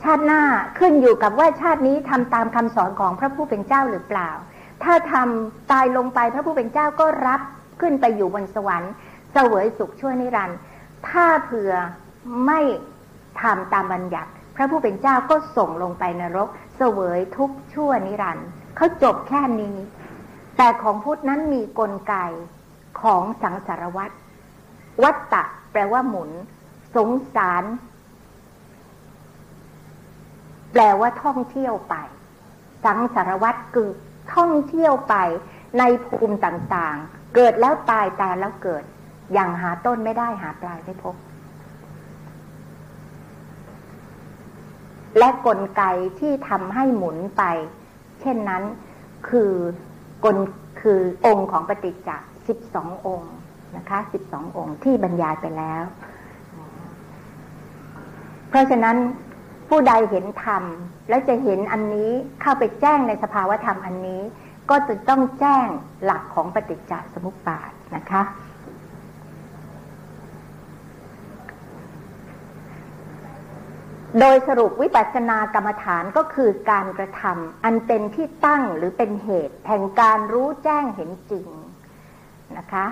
[0.02, 0.42] ชาติหน้า
[0.78, 4.30] ขึ้นอยู่กับว่าชาตินี้ทำตามคำสอนของพระผู้เป็นเจ้าหรือเปล่า
[4.82, 7.40] ถ้าทำตายลงไปพระผู้เป็นเจ้าก็รับ
[7.80, 8.92] ขึ้นไปอยู่บนสวรรค์
[9.32, 10.58] เสวยสุขชั่วนิรันดร์
[11.08, 11.72] ถ้าเผื่อ
[12.46, 12.60] ไม่
[13.40, 19.76] ทำตามบัญญัติ พระผู้เป็นเจ้าก็ส่งลงไปนรก เสวยทุกชั่วนิรันดร์เขาจบแค่นี้
[20.56, 22.14] แต่ของพุทธนั้นมีกลไก
[23.00, 24.14] ของสังสารวัตร
[25.02, 26.30] วัตตะ แปลว่าหมุน
[26.96, 27.64] สงสาร
[30.72, 31.94] แปลว่าท่องเที่ยวไป
[32.84, 33.88] สังสารวัตรคือ
[34.34, 35.14] ท่องเที่ยวไป
[35.78, 38.84] ในภูมิต่างๆ เกิดแล้วตายตายแล้วเกิด
[39.32, 41.14] อย่างหาต้นไม่ได้หาปลายไม่พบ
[45.18, 45.82] และกลไก
[46.20, 47.42] ที่ทำให้หมุนไป
[48.20, 48.62] เช่นนั้น
[49.28, 49.52] คือ
[50.24, 50.36] กล
[50.80, 53.32] คือองค์ของปฏิจจ์สิบสององค์
[53.76, 55.82] นะคะสิบสององค์ที่บรรยายไปแล้ว
[58.48, 58.96] เพราะฉะนั้น
[59.68, 60.62] ผู้ใดเห็นธรรม
[61.08, 64.22] แล้วจะเห็นอันนี้เข้าไปแจ้งในสภาวธรรมอันนี้
[64.70, 65.66] ก็จะต้องแจ้ง
[66.04, 68.22] หลักของปฏิจจสมุปบาทนะคะ
[74.18, 81.46] โดยสรุปวิปัสสนากรรมฐานก็คือการกระทำอันเป็นที่ตั้งหรือเป็นเหตุแห่งการรู้แจ้งเห็นจริง
[82.58, 82.86] นะคะ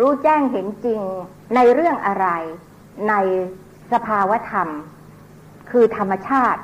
[0.00, 1.00] รู้แจ้งเห็นจริง
[1.54, 2.26] ในเรื่องอะไร
[3.08, 3.14] ใน
[3.92, 4.68] สภาวธรรม
[5.70, 6.62] คือธรรมชาติ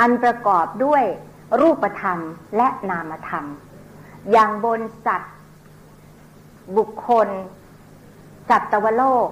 [0.00, 1.04] อันประกอบด้วย
[1.60, 2.18] รูปธรรม
[2.56, 3.44] และนามธรรม
[4.32, 5.34] อย่างบนสัตว์
[6.76, 7.28] บุคคล
[8.50, 9.28] สัตวโลก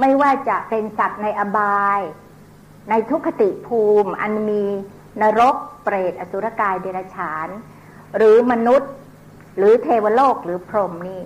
[0.00, 2.00] ไม่ว่าจะเป็นสัตว์ในอบาย
[2.88, 4.64] ในทุกขติภูมิอันมี
[5.22, 7.48] นรกเปรตอสุรกายเดรัจฉาน
[8.16, 8.90] หรือมนุษย์
[9.56, 11.22] หรือเทวโลกหรือพรหมนี่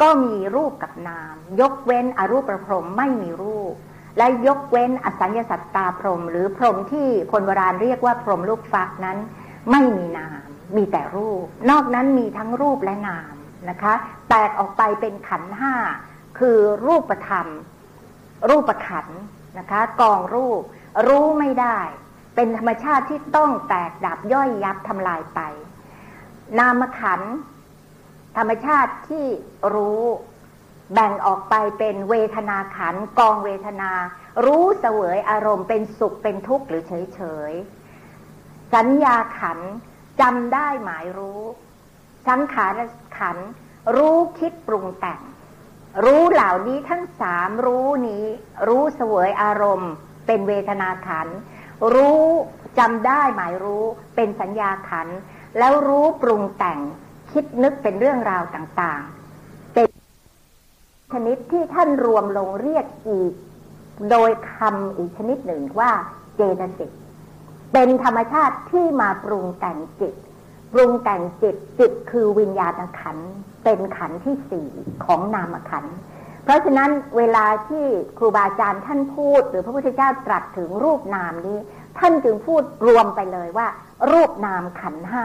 [0.00, 3.74] ก็มีรูปกับนาม ยกเว้นอรูปประพรหมไม่มีรูป
[4.18, 9.18] และยกเว้นอสัญญาสัตตาพรหมหรือพรหมที่คนโบราณเรียกว่าพรหมลูกฟักนั้น
[9.70, 13.34] ไม่มีนาม มีแต่รูป นอกนั้นมีทั้งรูปและนาม
[13.68, 13.94] นะคะ
[14.28, 15.74] แตกออกไปเป็นขันห้า
[16.38, 17.46] คือรูปธรรม
[18.50, 19.06] รูปขัน
[19.58, 20.62] นะคะกองรูป
[21.06, 21.78] รู้ไม่ได้
[22.34, 25.40] เป็นธรรมชาติที่ต้องแตกดับย่อยยับทำลายไป
[26.58, 27.20] นามขัน
[28.36, 29.26] ธรรมชาติที่
[29.74, 30.02] รู้
[30.92, 33.92] แบ่งออกไปเป็นเวทนาขันกองเวทนา
[34.44, 37.52] รู้เสวยอารมณ์เป็นสุขเป็นทุกข์หรือเฉยเฉย
[38.74, 39.58] สัญญาขัน
[40.20, 41.42] จำได้หมายรู้
[42.28, 42.72] สังขาร
[43.18, 43.36] ขัน
[43.96, 45.20] รู้คิดปรุงแต่ง
[46.04, 48.24] รู้เหล่านี้ทั้งสามรู้นี้
[48.68, 49.92] รู้เสวยอารมณ์
[50.26, 51.28] เป็นเวทนาขัน
[51.94, 52.22] รู้
[52.78, 53.84] จำได้หมายรู้
[54.16, 55.08] เป็นสัญญาขัน
[55.58, 56.80] แล้วรู้ปรุงแต่ง
[57.32, 59.88] คิดนึกเป็นเรื่องราวต่างๆ เป็น
[61.12, 63.32] ชนิดที่ท่านรวมลงเรียกอีก
[64.10, 65.90] โดยคำอีกชนิดหนึ่งว่า
[66.36, 66.90] เจตสิก
[67.72, 70.14] เป็นธรรมชาติที่มาปรุงแต่งจิต
[70.72, 73.18] ปรุงแต่งจิตจิตคือวิญญาณขัน
[73.64, 74.68] เป็นขันที่สี่
[75.04, 75.84] ของนามขัน
[76.44, 77.84] เพราะฉะนั้นเวลาที่
[78.18, 81.58] ครูบาอาจารย์ท่านพูด หรือพระพุทธเจ้าตรัสถึงรูปนามนี้
[81.98, 83.66] ท่านจึงพูดรวมไปเลยว่า
[84.12, 85.24] รูปนามขันห้า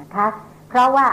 [0.00, 0.26] นะคะ
[0.68, 1.06] เพราะว่า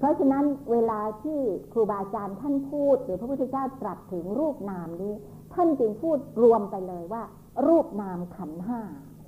[0.00, 1.40] เพราะฉะนั้นเวลาที่
[1.72, 5.14] ครูบาอาจารย์ท่านพูด หรือพระพุทธเจ้าตรัสถึงรูปนามนี้
[5.54, 7.22] ท่านจึงพูดรวมไปเลยว่า
[7.66, 8.80] รูปนามขันห้า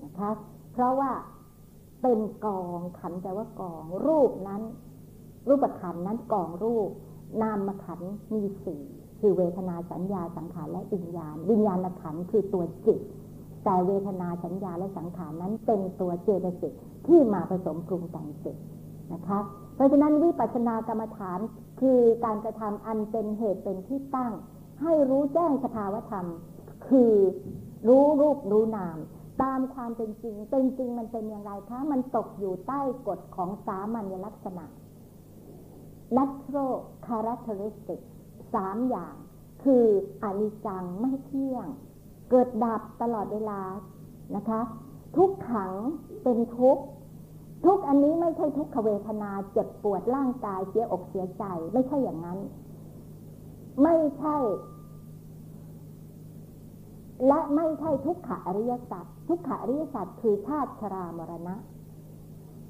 [0.05, 0.31] นะคะ
[0.73, 1.11] เพราะว่า
[2.03, 4.63] เป็นกองขันแต่ว่ากอง รูปนั้น
[5.49, 6.89] รูปขันนั้นกองรูป
[7.43, 8.01] นามขัน
[8.35, 8.83] มีสี่
[9.21, 13.01] คือเวทนาสัญญาสังขารและวิญญาณ วิญญาณขันคือตัวจิต
[13.65, 16.73] แต่เวทนาสัญญาและสังขารนั้นเป็นตัวเจตสิก
[17.07, 18.57] ที่มาผสมปรุงแต่งจิต
[19.13, 19.39] นะคะ
[19.75, 21.41] เพราะฉะนั้นวิปัสสนากรรมฐาน
[21.81, 24.33] คือการกระทำอันเป็นเหตุเป็นที่ตั้ง
[24.83, 26.27] ให้รู้แจ้งสภาวธรรม
[26.89, 27.15] คือ
[27.89, 28.99] รู้รูปรู้นาม
[29.43, 34.65] ตามความเป็นจริง เป็นจริงมันเป็นอย่างไรคะมันตกอยู่ใต้กฎของสามัญลักษณะ
[36.17, 36.75] natural
[37.07, 38.01] characteristic
[38.55, 39.15] สามอย่าง
[39.65, 39.85] คือ
[40.23, 41.67] อนิจจังไม่เที่ยง
[42.31, 43.61] เกิดดับตลอดเวลา
[44.37, 44.61] นะคะ
[45.17, 45.73] ทุกขัง
[46.23, 46.85] เป็นทุกข์
[47.65, 52.39] ทุกอันนี้ไม่ใช่ทุกขเวทนาเจ็บปวดร่างกายเสียอกเสียใจ ไม่ใช่อย่างนั้น
[53.83, 54.37] ไม่ใช่
[57.27, 61.57] และไม่ใช่ทุกขอริยสัจทุกขอริยสัจคือชาติชรามรณะ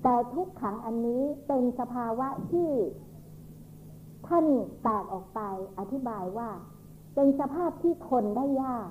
[0.03, 2.71] แต่ทุกขังอันนี้เป็นสภาวะที่
[4.27, 4.47] ท่าน
[4.83, 5.41] แตกออกไป
[5.79, 6.49] อธิบายว่า
[7.15, 8.89] เป็นสภาพที่ทนได้ยาก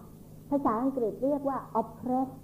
[0.50, 2.38] ภาษาอังกฤษเรียกว่า oppressed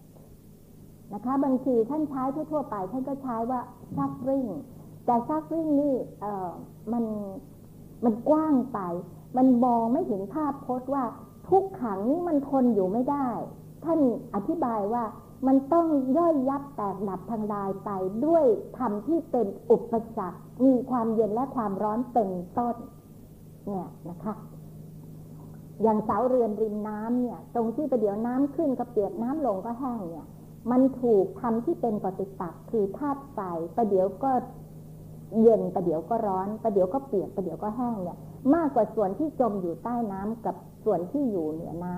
[1.13, 3.61] นะคะ บางทีท่านใช้ทั่วๆไป ท่านก็ใช้ว่า
[3.95, 4.49] suffering
[5.05, 6.51] แต่ suffering นี่เออ
[6.93, 7.05] มัน
[8.03, 8.79] มันกว้างไป
[9.37, 11.03] มันมองไม่เห็นภาพพจน์ว่า
[11.49, 13.29] ทุกขังนี้มันทนอยู่ไม่ได้
[13.85, 13.99] ท่าน
[14.35, 15.03] อธิบายว่า
[15.47, 17.89] มันต้องย่อยยับแตกดับทางลายไป
[18.25, 18.45] ด้วย
[18.77, 22.75] ธรรมที่เป็นอุปสรรค มีความเย็นและความร้อนเป็นต้น
[23.67, 24.33] เนี่ยนะคะ
[25.83, 30.27] อย่างเสาเรือนริมน้ำเนี่ย ตรงที่ประเดี๋ยวน้ำขึ้นก็เปียกน้ำลงก็แห้งเนี่ย
[30.71, 33.39] มันถูกทำที่เป็นปฏิปักษ์คือธาตุไฟ
[33.75, 34.31] ประเดี๋ยวก็
[35.41, 38.17] เย็นประเดี๋ยวก็ร้อนประเดี๋ยวก็เปียกประเดี๋ยวก็แห้งเนี่ย
[38.55, 41.95] มากกว่าส่วนที่จมอยู่ใต้น้ำกับส่วนที่อยู่เหนือน้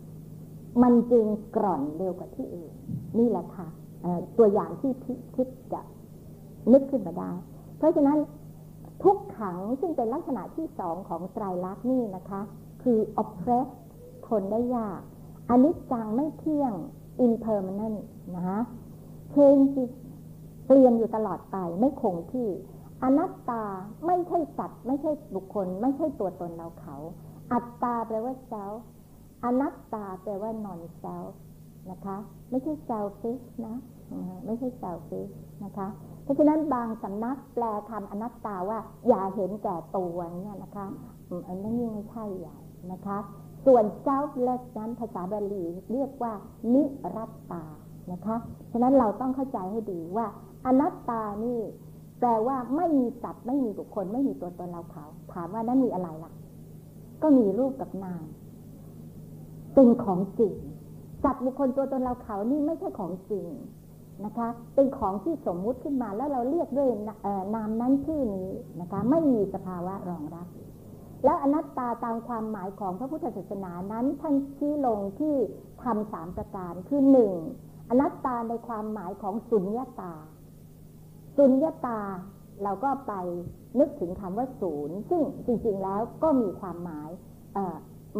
[0.00, 1.26] ำมันจึง
[1.56, 2.72] กร่อนเร็วกว่าที่อื่น
[3.18, 3.66] นี่แหละค่ะ
[4.38, 5.80] ตัวอย่างที่พิคิดจะ
[6.72, 7.32] นึกขึ้นมาได้
[7.78, 8.18] เพราะฉะนั้น
[9.02, 12.40] ทุกขังซึ่งเป็นลักษณะที่สองของไตรลักษณ์นี่นะคะ
[12.82, 13.68] คือ oppress
[14.26, 15.00] ทนได้ยาก
[15.50, 16.74] อนิจจังไม่เที่ยง
[17.26, 18.00] impermanent
[18.36, 18.60] นะฮะ
[19.34, 19.78] change
[20.66, 22.48] เปลี่ยนอยู่ตลอดไปไม่คงที่
[23.02, 23.64] อนัตตา
[24.06, 26.96] ไม่ใช่สัตว์ ไม่ใช่บุคคล ไม่ใช่ตัวตนเราเขา
[27.52, 28.78] อัตตาแปลว่า self
[29.44, 31.32] อนัตตาแปลว่า non self
[31.90, 32.16] นะคะ
[32.50, 33.76] ไม่ใช่ selfish นะ
[34.46, 35.32] ไม่ใช่ selfish
[35.64, 35.86] นะคะ
[36.22, 38.78] เพราะฉะนั้นบางสำนักแปลคำอนัตตาว่า
[39.08, 40.86] อย่าเห็นแก่ตัวเนี่ยนะคะ
[41.48, 42.58] อันนั้นยิ่งไม่ใช่ใหญ่
[42.92, 43.18] นะคะ
[43.66, 46.32] ส่วน selfless นั้นภาษาบาลีเรียกว่า
[46.74, 46.82] นิ
[47.16, 47.64] รัตตา
[48.12, 48.36] นะคะ
[48.72, 50.26] ฉะนั้นเราต้องเข้าใจให้ดีว่า
[50.66, 51.60] อนัตตานี่
[52.20, 56.32] แปลว่าไม่มีสัตว์ไม่มีบุคคล ไม่มีตัวตนเราเขา ถามว่านั้นมีอะไรล่ะ
[57.22, 58.24] ก็มีรูปกับนาม
[59.74, 60.54] เป็นของจริง
[61.24, 63.46] สัตว์บุคคลตัวตนเราเขานี่ไม่ใช่ของจริง
[64.24, 66.88] นะคะ เป็นของที่สมมุติขึ้นมาแล้วเราเรียกด้วย
[67.54, 68.50] นามนั้นชื่อนี้
[68.80, 70.46] นะคะ ไม่มีสภาวะรองรับ
[71.24, 75.34] และอนัตตาตามความหมายของพระพุทธศาสนานั้นท่านชี้ลงที่
[75.82, 77.32] ทำสามประการคือหนึ่ง
[77.88, 80.14] อนัตตาในความหมายของสุญญาตา
[81.36, 82.00] สุญญาตา
[82.62, 83.12] เราก็ไป
[83.78, 87.10] นึกถึงคำว่าศูนย์ ซึ่งจริงๆแล้วก็มีความหมาย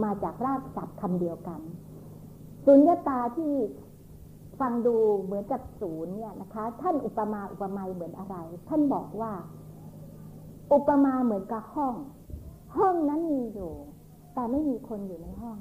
[0.02, 1.60] มาจากรากศัพท์คำเดียวกัน
[2.66, 3.52] สุญญาตาที่
[4.60, 8.36] ฟังดูเหมือนกับศูนย์เนี่ยนะคะ ท่านอุปมาอุปไมยเหมือนอะไร
[8.68, 9.32] ท่านบอกว่า
[10.72, 11.94] อุปมาเหมือนกับห้อง
[12.76, 13.72] ห้องนั้นมีอยู่
[14.34, 15.58] แต่ไม่มีคนอยู่ในห้อง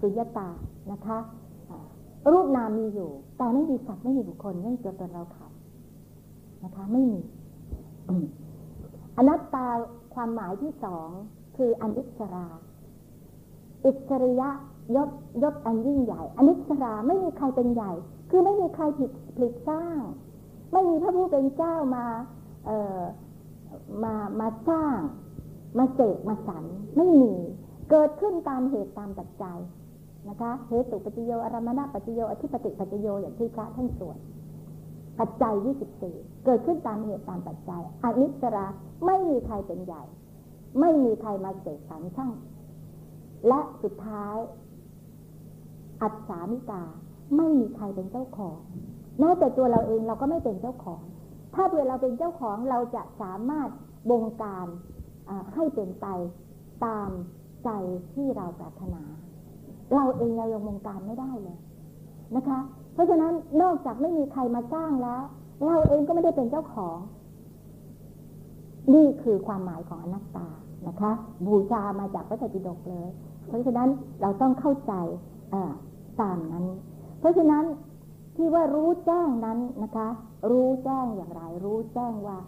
[0.00, 0.48] สุญญตา
[0.92, 1.18] นะคะ
[2.32, 5.48] รูปนามมีอยู่ แต่ไม่มีสัตว์ไม่มีบุคคลไม่มีตัวตนเราเขา
[6.64, 7.20] นะคะ ไม่มี
[9.16, 9.66] อนัตตา
[10.14, 11.08] ความหมายที่สอง
[11.56, 12.46] คืออนิสรา
[13.84, 14.50] อิสริยะ
[14.96, 15.08] ยศ
[15.42, 17.92] ยศอันยิ่งใหญ่อนิสราไม่มีใครเป็นใหญ่
[18.30, 20.00] คือไม่มีใครผิดผลิตสร้าง
[20.72, 22.06] ไม่มีพระผู้เป็นเจ้ามา
[22.66, 22.70] เอ
[24.02, 24.98] มามาสร้าง
[25.78, 26.64] มาเสกมาสรร
[26.96, 27.34] ไม่มี
[27.90, 29.58] เกิดขึ้นตามเหตุตามปัจจัย
[30.28, 34.18] นะคะ เหตุปัจจโยอารมณปัจจโยอธิปติปัจจโยอย่างที่พระท่านสวด
[35.18, 38.66] ปัจจัยยี่สิบสี่เกิดขึ้นตามเหตุตามปัจจัยอนิสรา
[39.06, 40.02] ไม่มีใครเป็นใหญ่
[40.80, 42.32] ไม่มีใครมาเสกสรรช่าง
[43.48, 44.36] และสุดท้าย
[46.02, 46.82] อัศามิตา
[47.36, 48.58] ไม่มีใครเป็นเจ้าของ
[49.18, 51.02] แม้แต่ตัวเราเองเราก็ไม่เป็นเจ้าของ
[51.54, 53.68] ถ้าเผื่อเราเป็นเจ้าของเราจะสามารถ
[54.10, 54.66] บงการ
[55.54, 56.06] ให้เป็นไป
[56.84, 57.10] ตาม
[57.64, 57.70] ใจ
[58.14, 59.02] ที่เราปรารถนา
[59.94, 61.58] เราเองเรายังบงการไม่ได้เลย
[62.36, 62.58] นะคะ
[62.94, 63.32] เพราะฉะนั้น
[63.62, 65.22] นอกจากไม่มีใครมาจ้างแล้ว
[65.66, 66.98] เราเองก็ไม่ได้เป็นเจ้าของ
[68.94, 70.48] นี่คือความหมายของอนัตตา
[70.88, 71.12] นะคะ
[71.46, 73.08] บูชามาจากพระไตรปิฎกเลย
[73.46, 73.88] เพราะฉะนั้น
[74.22, 74.92] เราต้องเข้าใจ
[76.20, 76.64] ตามนั้น
[77.20, 77.64] เพราะฉะนั้น
[78.36, 80.08] ที่ว่ารู้แจ้งนั้นนะคะ
[80.50, 82.38] รู้แจ้งอย่างไร รู้แจ้งว่า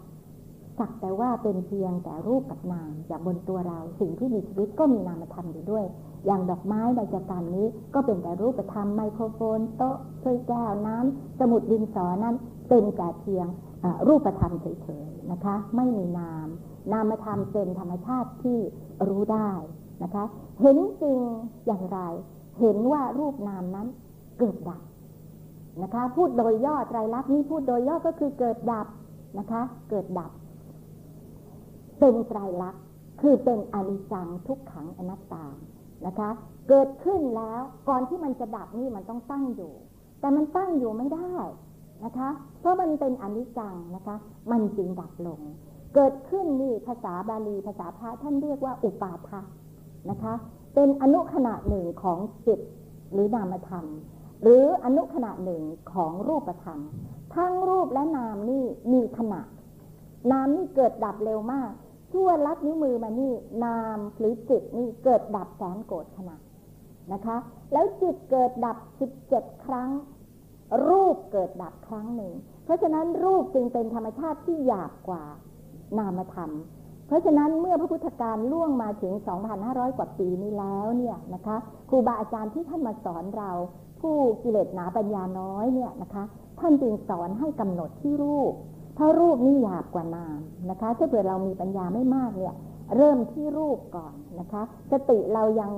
[0.79, 5.85] สักแต่ว่าเป็นเพียงแต่รูปกับนามอย่างบนตัวเรา สิ่งที่มีชีวิตก็มีนามธรรมอยู่ด้วย
[6.25, 12.35] อย่างดอกไม้ในจักรนี้ก็เป็นแต่รูปธรรมไมโครโฟนโต๊ะถ้วยแก้วน้ำสมุดดินสอนั้น
[12.69, 13.47] เป็นแต่เพียง
[14.07, 16.47] รูปธรรมเฉยๆนะคะ ไม่มีนาม
[16.93, 18.59] นามธรรมเป็นธรรมชาติที่
[19.07, 19.51] รู้ได้
[20.03, 20.23] นะคะ
[20.61, 21.19] เห็นจริง
[21.67, 21.99] อย่างไร
[22.59, 23.87] เห็นว่ารูปนามนั้น
[24.37, 24.81] เกิดดับ
[25.83, 28.87] นะคะ พูดโดยย่อไตรลักษณ์นี้พูดโดยย่อก็คือเกิดดับ
[29.39, 30.31] นะคะ เกิดดับ
[31.99, 32.81] เป็นไตรลักษณ์
[33.21, 35.45] คือเป็นอนิจจังทุกขังอนัตตา
[36.07, 36.29] นะคะ
[36.69, 39.73] เกิดขึ้นแล้วก่อนที่มันจะดับนี่มันต้องตั้งอยู่
[40.19, 41.33] แต่มันตั้งอยู่ไม่ได้
[42.05, 44.15] นะคะ เพราะมันเป็นอนิจจังนะคะ
[44.51, 45.41] มันจึงดับลง
[45.95, 49.41] เกิดขึ้นนี่ภาษาบาลีภาษาพระท่านเรียกว่าอุปาทะ
[50.09, 50.33] นะคะ
[50.75, 52.59] เป็นอนุขณะหนึ่งของจิต
[53.11, 53.85] หรือนามธรรม
[54.41, 55.63] หรืออนุขณะหนึ่ง
[55.93, 56.79] ของรูปธรรม
[57.35, 59.41] ทั้งรูปและนามนี่มีขณะ
[60.31, 61.71] นามนี่เกิดดับเร็วมาก
[62.11, 63.33] ชั่วลัดนิ้วมือมานี่
[63.65, 66.35] นามหรือจิตนี่เกิดดับแสนโกรธขณะ
[67.13, 67.37] นะคะ
[67.73, 69.89] แล้วจิตเกิดดับสิบเจ็ดครั้ง
[70.87, 72.33] รูปเกิดดับครั้งหนึ่ง
[72.63, 75.23] เพราะฉะนั้นรูปจึงเป็นธรรมชาติที่หยาบกว่า
[75.97, 76.51] นามธรรม
[77.07, 79.13] เพราะฉะนั้นเมื่อพระพุทธการล่วงมาถึง
[79.55, 81.57] 2,500 กว่าปีนี้แล้วเนี่ยนะคะ
[81.89, 83.51] ครูบาอาจารย์ที่ท่านมาสอนเรา
[83.99, 86.23] ผู้กิเลสหนาปัญญาน้อยเนี่ยนะคะ
[86.59, 88.53] ท่านจึงสอนให้กำหนดที่รูป
[88.95, 90.39] เพราะรูปนี่หยาบกว่านาม
[90.69, 92.53] นะคะ ถ้าเผื่อเรามีปัญญาไม่มากเนี่ย
[92.95, 95.71] เริ่มที่รูปก่อนนะคะ สติเรายัง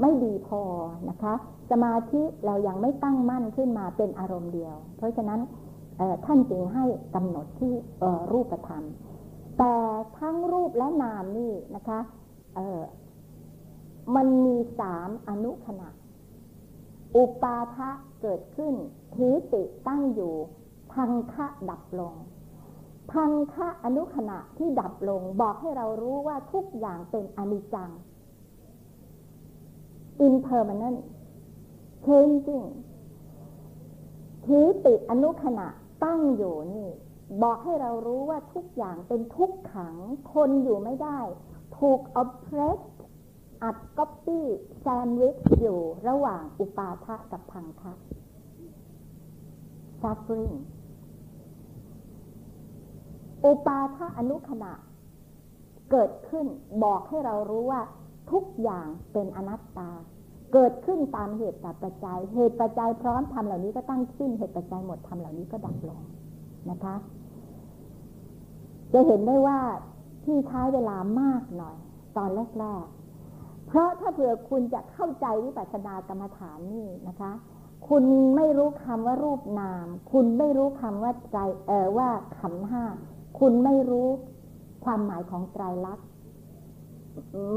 [0.00, 0.62] ไม่ดีพอ
[1.10, 1.34] นะคะ
[1.70, 5.40] สมาธิเรายังไม่ตั้งมั่นขึ้นมาเป็นอารมณ์เดียว เพราะฉะนั้น
[6.24, 6.84] ท่านจึงให้
[7.14, 7.72] กำหนดที่
[8.32, 8.84] รูปธรรม
[9.58, 9.74] แต่
[10.18, 11.98] ทั้งรูปและนามนี่นะคะ
[14.16, 15.88] มันมีสามอนุขณะ
[17.16, 17.90] อุปาทะ
[18.20, 18.74] เกิดขึ้น
[19.14, 20.34] ทิติตั้งอยู่
[20.92, 22.14] พังคะดับลง
[23.12, 27.90] พังคะอนุขณะที่ดับลง บอกให้เรารู้ว่าทุกอย่างเป็นอนิจจัง
[30.26, 31.00] impermanent
[32.06, 32.66] changing
[34.44, 35.66] ทีติอนุขณะ
[36.04, 36.90] ตั้งอยู่นี่
[37.42, 39.96] บอกให้เรารู้ว่าทุกอย่างเป็นทุกขัง
[40.32, 41.20] คนอยู่ไม่ได้
[41.78, 42.78] ถูก oppress
[43.64, 44.46] อัดก๊อปปี้
[44.80, 47.92] แซนด์วิชอยู่ระหว่างอุปาทะกับพังคะ
[50.02, 50.54] suffering
[53.44, 54.72] อุปาทะอนุขณะ
[55.90, 56.46] เกิดขึ้น
[56.84, 57.82] บอกให้เรารู้ว่า
[58.30, 59.90] ทุกอย่างเป็นอนัตตา
[60.52, 66.00] เกิดขึ้นตามเหตุตามปัจจัย เหตุปัจจัยพร้อมทำเหล่านี้ก็ตั้งขึ้นเหตุปัจจัยหมดทำเหล่านี้ก็ดับลง
[66.70, 66.94] นะคะ
[68.92, 69.58] จะเห็นได้ว่า
[70.24, 71.76] ที่ใช้เวลามากหน่อย
[72.16, 72.86] ตอนแรก
[73.74, 77.32] เพราะถ้าเผื่อคุณจะเข้าใจวิปัสสนากรรมฐานนี่นะคะ
[77.88, 78.04] คุณ
[78.36, 82.08] ไม่รู้คำว่ารูปนาม คุณไม่รู้คำว่าใจเออว่า
[82.38, 82.84] ขันห้า
[83.38, 84.08] คุณไม่รู้
[84.84, 86.06] ความหมายของไตรลักษณ์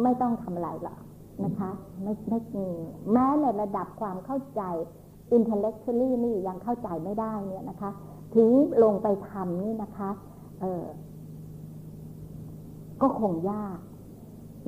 [0.04, 1.00] ไม่ต้องทำอะไรหรอก
[1.46, 1.70] นะคะ
[2.04, 2.40] ไม่ไม่
[3.12, 4.62] แม้ในระดับความเข้าใจ
[5.36, 7.90] intellectually นี่ยังเข้าใจไม่ได้เนี่ยนะคะ
[8.36, 8.50] ถึง
[8.84, 10.10] ลงไปทำนี่นะคะ
[10.62, 10.86] เออ
[13.02, 13.78] ก็คงยาก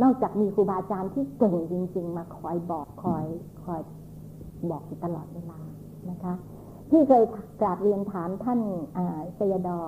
[0.02, 3.26] นอกจากมีครูบาอาจารย์ที่เก่งจริง ๆ มาคอยบอกคอย
[3.64, 3.82] คอย
[4.72, 5.60] บอกตลอดเวลา
[6.10, 6.34] นะคะ
[6.92, 7.24] ที่เคย
[7.62, 8.60] กราบเรียนถามท่าน
[9.36, 9.80] เซยดอ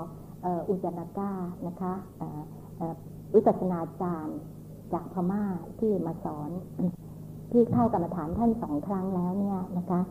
[0.70, 1.32] อุจนาก้า
[1.68, 1.94] นะคะ
[3.36, 4.40] วิปัสนาจารย์
[4.94, 5.44] จากพม่า
[5.80, 6.50] ที่มาสอน
[7.52, 10.02] ที่เข้ากรรมฐานท่านสองครั้งแล้วเนี่ยนะคะ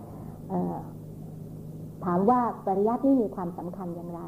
[2.05, 4.21] ถามว่าปริยัตินี่มีความสำคัญอย่างไร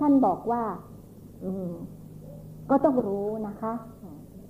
[0.00, 0.62] ท่านบอกว่า
[2.70, 3.72] ก็ต้องรู้นะคะ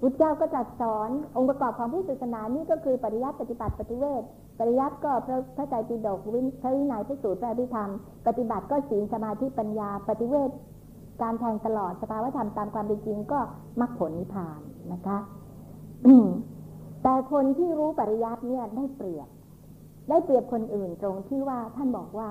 [0.00, 4.22] พุทธเจ้าก็จัดสอนองค์ประกอบของพุทธศาสนานี่ก็คือปริยัติปฏิบัติปฏิเวท
[4.58, 7.90] ปริยัติก็พระพระใจปิฎกวิพระวินัยพระสูตรพระอภิธรรม
[8.26, 10.50] ปฏิบัติก็ศีลสมาธิปัญญา ปฏิเวท
[11.22, 13.40] การแทงตลอดสภาวธรรมตามความเป็นจริงก็
[13.80, 14.60] มรรคผลนิพพาน
[14.92, 15.18] นะคะ
[17.02, 19.28] แต่คนที่รู้ปริยัติเนี่ยได้เปรียบ
[20.08, 22.28] ได้เปรียบคนอื่นตรงที่ว่าท่านบอกว่า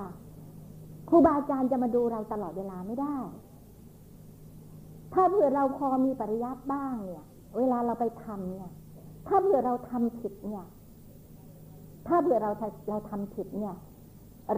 [1.09, 3.17] ครูบาอาจารย์จะมาดูเราตลอดเวลาไม่ได้
[5.13, 7.25] ถ้าเผื่อเราพอมีปริยัติบ้างเนี่ย
[7.57, 8.69] เวลาเราไปทำเนี่ย
[9.27, 10.65] ถ้าเผื่อเราทำผิดเนี่ย
[12.07, 12.51] ถ้าเผื่อเรา
[12.89, 13.75] เราทำผิดเนี่ย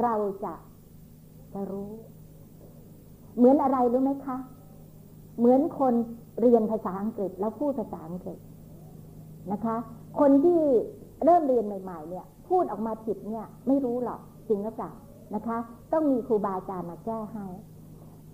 [0.01, 0.53] เราจะ
[1.53, 1.91] จะรู้
[3.37, 4.37] เหมือนอะไรรู้ไหมคะ
[5.37, 5.93] เหมือนคน
[6.41, 8.37] เรียนภาษาอังกฤษแล้วพูดภาษาอังกฤษ
[9.51, 9.75] นะคะ
[10.19, 10.59] คนที่
[11.25, 14.91] เริ่มเรียนใหม่ ๆ เนี่ย พูดออกมาผิดเนี่ย ไม่รู้หรอกจริงหรือเปล่า
[15.35, 15.57] นะคะ
[15.91, 17.45] ต้องมีครูบาอาจารย์มาแก้ให้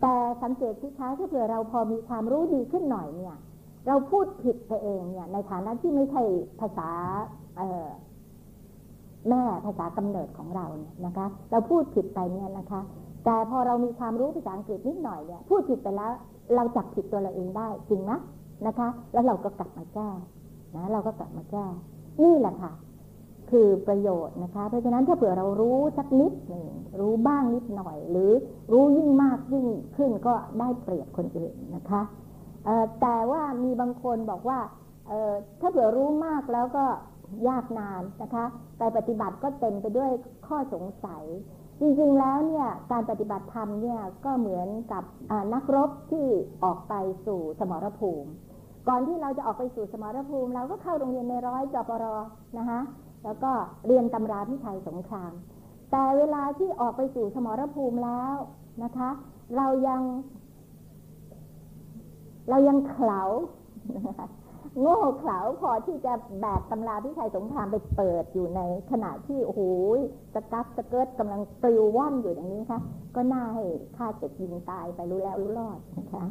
[0.01, 3.35] แต่สังเกตที่ช้าถ้าเผื่อเราพอมีความรู้ดีขึ้นหน่อยเนี่ย
[3.87, 6.23] เราพูดผิดไปเองเนี่ย ในฐานะที่ไม่ใช่
[6.59, 6.89] ภาษา
[9.29, 12.81] แม่ภาษากำเนิดของเราเนี่ยนะคะ เราพูดผิดไปเนี่ยนะคะ
[13.25, 16.11] แต่พอเรามีความรู้ภาษาอังกฤษนิดหน่อยเนี่ย พูดผิดไปแล้ว
[16.55, 18.19] เราจับผิดตัวเราเองได้จริงนะ
[18.67, 20.09] นะคะ แล้วเราก็กลับมาแก้
[20.75, 21.65] นะเราก็กลับมาแก้
[22.23, 22.71] นี่แหละค่ะ
[23.51, 26.65] คือประโยชน์นะคะ เพราะฉะนั้นถ้าเผื่อเรารู้สักนิดหนึ่ง
[26.99, 28.31] รู้บ้างนิดหน่อย หรือ
[28.71, 32.01] รู้ยิ่งมากยิ่งขึ้นก็ได้เปรียบคนอื่นนะคะ
[33.01, 34.59] แต่ว่ามีบางคนบอกว่า
[35.61, 36.85] ถ้าเผื่อรู้มากแล้วก็
[37.47, 38.45] ยากนานนะคะ
[38.77, 40.11] ไปปฏิบัติก็เต็มไปด้วย
[40.47, 41.23] ข้อสงสัย
[41.79, 45.03] จริงๆแล้วเนี่ยการปฏิบัติธรรมเนี่ยก็เหมือนกับ
[45.53, 46.27] นักรบที่
[46.63, 46.93] ออกไป
[47.25, 48.29] สู่สมรภูมิ
[48.87, 52.05] ก่อนที่เราจะออกไปสู่สมรภูมิ เราก็เข้าโรงเรียนในร้อยจปร
[52.57, 52.79] นะคะ
[53.25, 53.51] แล้วก็
[53.85, 55.33] เรียนตำราพิไทยสงคราม
[55.91, 58.35] แต่เวลาที่ออกไปสู่สมรภูมิแล้ว
[58.83, 59.09] นะคะ
[59.57, 60.01] เรายัง
[62.49, 63.21] เรายังเข่า
[64.81, 68.61] โง่เขลาพอที่จะแบกตำราพิไทยสงครามไปเปิดอยู่ใน
[68.91, 69.61] ขณะที่โอ้โห
[70.33, 72.79] สกัดสเกิร์ตกำลังปลิวว่อนอยู่อย่างนี้ค่ะ
[73.15, 73.63] ก็น่าให้
[73.97, 76.23] ฆ่าเจ็บยิงตายไปรู้แล้วรู้รอดนะคะ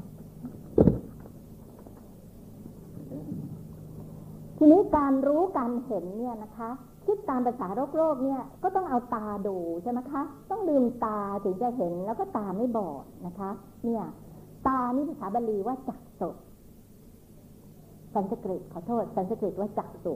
[4.64, 6.70] ทีนี้การรู้การเห็นเนี่ยนะคะ
[7.04, 13.50] คิดตามภาษาโรคโรคเนี่ยก็ต้องเอาตาดูใช่ไหมคะ ต้องลืมตาถึงจะเห็นแล้วก็ตาไม่บอดนะคะ
[13.84, 14.02] เนี่ย
[14.66, 16.30] ตานี่ภาษาบาลีว่าจักสุ
[18.14, 20.14] สันสกฤตขอโทษสันสกฤตว่าจักสุ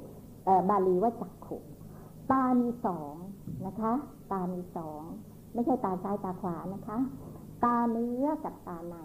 [0.70, 1.58] บาลีว่าจักขุ
[2.32, 3.14] ตามีสอง
[3.66, 3.92] นะคะ
[4.32, 5.02] ตามีสอง
[5.54, 6.98] ไม่ใช่ตาซ้ายตาขวานะคะ
[7.64, 8.96] ตาเนื้อกับตาใน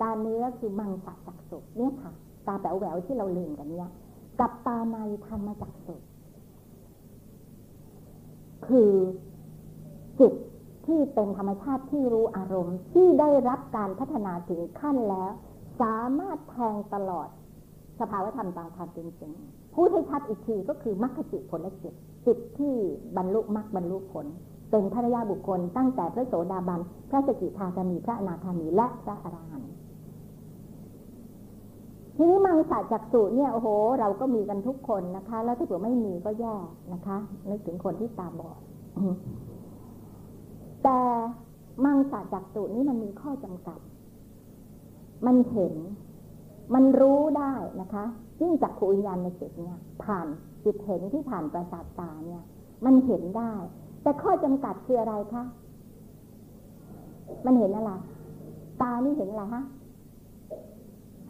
[0.00, 2.12] ตาเนื้อคือมังสจักสุเนี่ยค่ะ
[2.46, 3.90] ตาแป๋วแหววที่เราลืมกันเนี่ย
[4.40, 5.94] กับตาในธรรมจักสุ
[8.66, 8.92] คือ
[10.20, 10.32] จิต
[10.86, 15.32] ที่เป็นธรรมชาติที่รู้อารมณ์ ที่ได้รับการพัฒนาถึงขั้นแล้ว
[15.80, 17.28] สามารถแทงตลอด
[18.00, 19.32] สภาวธรรมตามความเป็นจริง
[19.74, 21.94] พูดให้ชัดอีกทีก็คือมรรคจิตผลจิต
[22.26, 22.74] จิตที่
[23.16, 24.26] บรรลุมรรคบรรลุผล
[24.70, 26.80] เป็นภรรยาบุคคลตั้งแต่พระโสดาบัน
[27.10, 29.69] พระสกิทาคามีพระอนาคามีและพระอรหันต
[32.16, 33.68] ทีนี้มังสาจักสุเนี่ยโอ้โห
[34.00, 36.56] เราก็มีกันทุกคนนะคะ แล้วถ้าเผื่อไม่มีก็แย่
[36.92, 37.16] นะคะ
[37.48, 38.58] นึกถึงคนที่ตาบอด
[40.84, 40.98] แต่
[41.84, 43.78] มังสาจักสุนี่มันมีข้อจำกัด
[45.26, 45.74] มันเห็น
[46.74, 48.04] มันรู้ได้นะคะ
[48.40, 50.26] ยิ่งจากขูวิญญาณในจิตเนี่ย ผ่าน
[50.64, 52.42] จิตเห็นที่ผ่านประสาทตาเนี่ย
[52.84, 53.52] มันเห็นได้
[54.02, 55.44] แต่ข้อจำกัดคืออะไรคะ
[57.46, 57.92] มันเห็นอะไร
[58.82, 59.64] ตานี่เห็นอะไรฮะ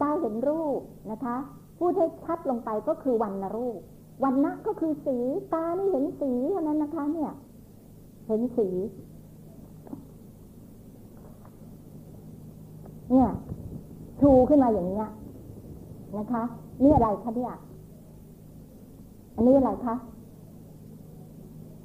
[0.01, 0.81] ตาเห็นรูป
[1.11, 1.35] นะคะ
[1.77, 3.79] พูดให้ชัดลงไปก็คือวันนรูป
[4.23, 5.17] วันนะก็คือสี
[5.53, 7.31] ตานี่เห็นสีเท่านั้นนะคะ เนี่ย
[8.27, 8.67] เห็นสี
[13.11, 13.29] เนี่ย
[14.21, 15.07] ชูขึ้นมาอย่างเนี้ย
[16.17, 16.43] นะคะ
[16.83, 17.53] นี่อะไรคะเนี่ย
[19.35, 19.95] อันนี้อะไรคะ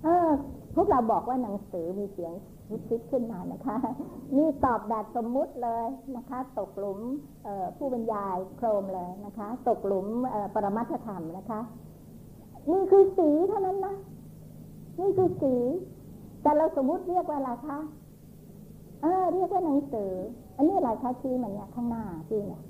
[0.03, 0.29] เออ
[0.75, 2.33] พวกเราบอกว่าหนังสือมีเสียง
[2.71, 3.77] วิซิตขึ้นมานะคะ
[4.37, 5.87] นี่ตอบแบบสมมุติเลย
[6.17, 7.01] นะคะ ตกหลุม
[7.77, 10.07] ผู้บรรยายโครมเลยนะคะ ตกหลุม
[10.55, 11.61] ปรมัตธรรมนะคะ
[12.73, 13.95] นี่คือสีเท่านั้นนะ
[15.01, 15.55] นี่คือสี
[16.43, 17.79] แต่เราสมมุติเรียกว่าอะไรคะ
[19.03, 20.11] เออเรียกว่าหนังสือ
[20.57, 22.63] อันนี้อะไรคะชี้มันเนี่ยข้างหน้าชี้เนี่ย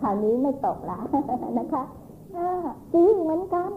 [0.00, 0.98] คราวนี้ไม่ตกละ
[1.58, 1.82] นะคะ
[2.92, 3.72] สีเหมือนกัน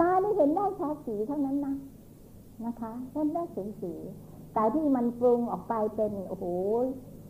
[0.00, 1.74] ตาไม่เห็นได้แค่สีเท่านั้นนะ
[2.66, 3.94] นะคะเห็นได้สีสี
[4.52, 6.44] แต่ที่มันปรุงออกไปเป็นโอ้โห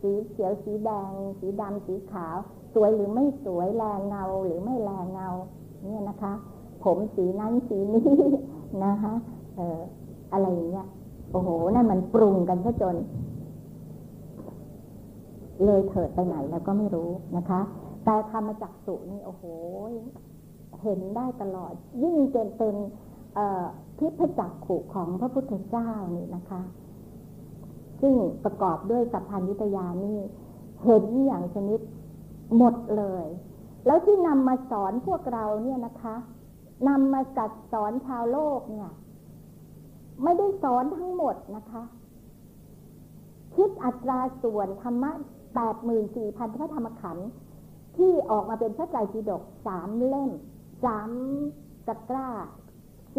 [0.01, 2.37] สีเขียวสีแดง สีดำสีขาว
[2.73, 5.29] สวยหรือไม่สวยแรงเงาหรือไม่แรงเงา
[5.83, 6.33] เนี่ยนะคะ
[6.83, 8.11] ผมสีนั้นสีนี้
[8.85, 9.13] นะคะ
[9.57, 9.79] เออ
[10.33, 10.87] อะไรอย่างเงี้ย
[11.31, 12.95] โอ้โหนั่นมันปรุงกันซะจน
[15.65, 17.61] เลยเถิดไปไหนแล้วก็ไม่รู้นะคะ
[18.05, 19.43] แต่ธรรมจักสุนี่โอ้โห
[20.83, 21.73] เห็นได้ตลอด
[22.03, 22.75] ยิ่งจนเป็น
[23.97, 26.61] ทิพจักขุของพระพุทธเจ้านี่นะคะ
[28.01, 30.17] ซึ่งประกอบด้วยสัพพัญญุตยานี่
[30.83, 31.79] เห็นอย่างชนิด
[32.57, 33.27] หมดเลย
[33.85, 36.15] แล้วที่นำมาสอนพวกเราเนี่ยนะคะ
[36.87, 38.89] นำมาจัดสอนชาวโลกเนี่ย
[40.23, 41.83] ไม่ได้สอนทั้งหมดนะคะ
[43.55, 45.11] คิดอัตราส่วนธรรมะ
[45.55, 47.29] แปดหมื่นสี่พันพระธรรมขันธ์
[47.97, 50.31] ที่ออกมาเป็นพระไตรปิฎกสามเล่ม
[50.83, 51.09] สาม
[51.87, 52.29] ตะกร้า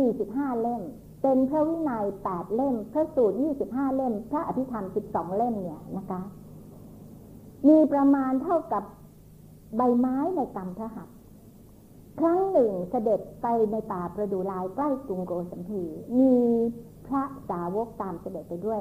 [0.01, 0.83] สี่สิบห้าเล่ม
[1.23, 6.21] เป็นพระวินัยแปดเล่ม พระสูตรยี่สิบห้าเล่ม พระอภิธรรมสิบสองเล่มเนี่ยนะคะ
[7.69, 8.85] มีประมาณเท่ากับ
[9.77, 11.09] ใบไม้ในกำพระหัต
[12.21, 15.83] ครั้งหนึ่งเสด็จไปในป่าประดูลายใกล้กรุงโกสัมพี
[16.19, 16.35] มี
[17.07, 18.81] พระสาวกตามเสด็จไปด้วย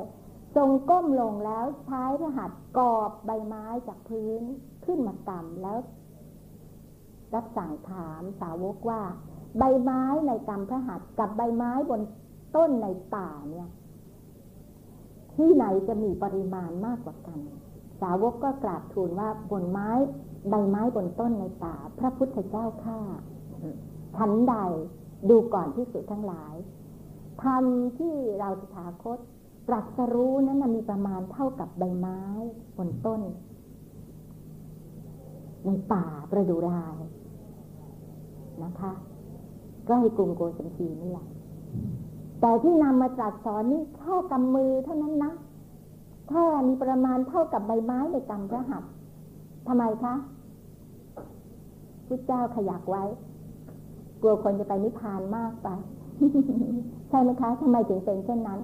[0.56, 4.42] ทรงก้มลงแล้วใช้พระหัตถ์กอบใบไม้จากพื้น
[4.86, 5.78] ขึ้นมากำแล้ว
[7.34, 9.02] รับสั่งถามสาวกว่า
[9.58, 12.02] ใบไม้ในกำพระหัตถ์กับใบไม้บน
[12.56, 13.70] ต้นในป่าเนี่ย
[15.34, 17.40] ที่ไหนจะมีปริมาณมากกว่ากัน
[18.02, 19.90] สาวกก็กราบทูลว่าบนไม้
[20.50, 23.00] ใบไม้บนต้นในป่า พระพุทธเจ้าข้า
[24.18, 24.56] ทันใด
[25.30, 26.56] ดูก่อนที่สุดทั้งหลาย
[27.42, 27.64] ธรรม
[27.98, 29.18] ที่เราสถาคต
[29.68, 32.20] ตรัสรู้นั้นมีประมาณเท่ากับใบไม้
[32.78, 33.22] บนต้น
[35.66, 36.98] ในป่าประดูราย
[38.64, 38.92] นะคะ
[39.90, 41.26] ใกล้กรุงโกสัมพีนี่แหละ
[42.42, 45.32] แต่ที่นำมาตรัสสอนนี่แค่กำมือเท่านั้นนะ
[46.30, 48.92] แค่มีประมาณเท่ากับใบไม้ในกำพระหัตถ์
[49.68, 50.14] ทำไมคะ
[52.08, 53.04] พุทธเจ้าขยักไว้
[54.22, 55.68] กลัวคนจะไปนิพพานมากไป
[57.10, 58.60] ใช่ไหมคะทำไมถึงเป็นเช่นนั้น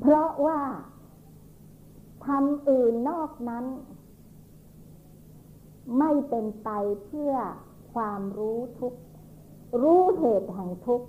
[0.00, 0.58] เพราะว่า
[2.26, 3.64] ทำอื่นนอกนั้น
[5.98, 6.70] ไม่เป็นไป
[7.04, 7.32] เพื่อ
[7.94, 8.94] ความรู้ทุก
[9.82, 11.02] รู้เหตุแห่งทุก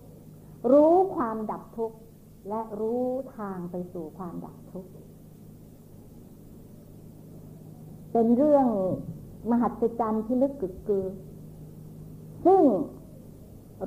[0.72, 1.98] รู้ความดับทุกข์
[2.50, 3.04] และรู้
[3.38, 4.92] ทางไปสู่ความดับทุกข์
[8.12, 8.68] เป็นเรื่อง
[9.52, 11.08] มหัศจรรย์ที่ลึกกึกกือ
[12.46, 12.62] ซึ่ง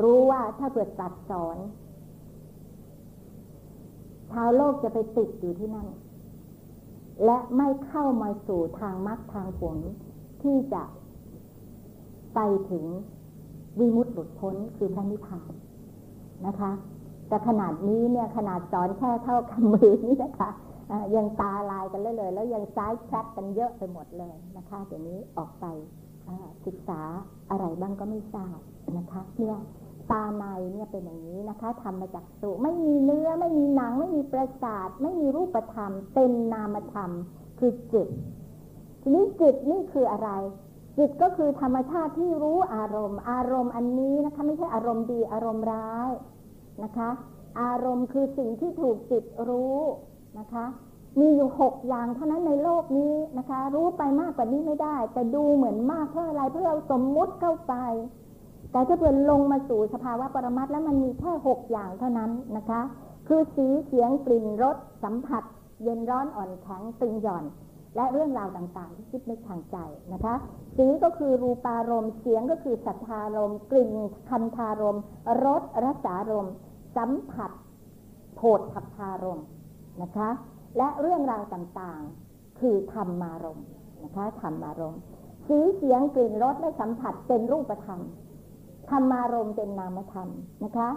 [0.03, 1.57] รู้ว่าถ้าเกิดตัดสอน
[4.31, 5.89] ชาวโลกจะไปติดอยู่ที่นั่น
[7.25, 9.79] และไม่เข้ามาสู่ทางมรรคทางผล
[10.43, 10.83] ที่จะ
[12.35, 12.85] ไปถึง
[13.79, 15.51] วิมุตติหลุดพ้นคือพระนิพพาน
[16.47, 16.71] นะคะ
[17.29, 20.51] แต่ขนาดนี้เนี่ยขนาดสอนแค่เท่าคำมือนี่นะคะ
[21.17, 25.65] ยังตาลายกันเลยเลย แล้วยังซ้ายแทร็กกันเยอะไปหมดเลยนะคะเดี๋ยวนี้ออกไป
[26.67, 27.01] ศึกษา
[27.51, 28.59] อะไรบ้างก็ไม่ทราบ
[28.99, 29.57] นะคะเนี่ย
[30.11, 37.11] ตาในเนี่ยเป็นอย่างนี้นะคะทำมาจากสุไม่มีเนื้อไม่มีหนัง ไม่มีประสาท ไม่มีรูปธรรม เป็นนามธรรม
[37.59, 38.09] คือจิต
[39.01, 40.31] ทีนี้จิตนี่คืออะไร
[40.99, 46.11] จิตก็คือธรรมชาติที่รู้อารมณ์ อารมณ์อันนี้นะคะไม่ใช่อารมณ์ดีอารมณ์ร้าย
[46.85, 47.09] นะคะ
[47.61, 49.79] อารมณ์คือสิ่งที่ถูกจิตรู้
[50.39, 50.65] นะคะ
[51.21, 57.75] มีอยู่หกอย่างเท่านั้นในโลกนี้นะคะ รู้ไปมากกว่านี้ไม่ได้ แต่ดูเหมือนมากเพราะอะไรเพราะเราสมมุติเข้าไป
[58.73, 62.81] แต่ถ้าเพื่อนลงมาสู่สภาวะปรมัตแล้วมันมีแค่หกอย่างเท่านั้นนะคะ
[63.29, 65.43] คือสีเสียงกลิ่นรสสัมผัส
[65.83, 67.45] เย็นร้อนอ่อนแข็งตึงหย่อน
[67.97, 69.77] และเรื่องราวต่างๆที่คิดในทางใจ
[70.13, 70.35] นะคะ
[70.77, 73.91] สีก็คือรูปารมณ์เสียงก็คือสัทธารมกลิ่น
[74.31, 74.99] คันธารม
[75.45, 76.49] รสรสารม
[76.97, 77.51] สัมผัส
[78.35, 79.43] โผฏฐัพพารม
[80.03, 80.29] นะคะ
[80.79, 83.61] และเรื่องราวต่างๆ คือธรรมารม
[84.05, 84.97] นะคะธรรมารม
[85.47, 88.01] สีเสียงกลิ่นรสและสัมผัสเป็นรูปธรรม
[88.91, 90.29] ธรรมารมเป็นนามธรรม
[90.65, 90.89] นะคะ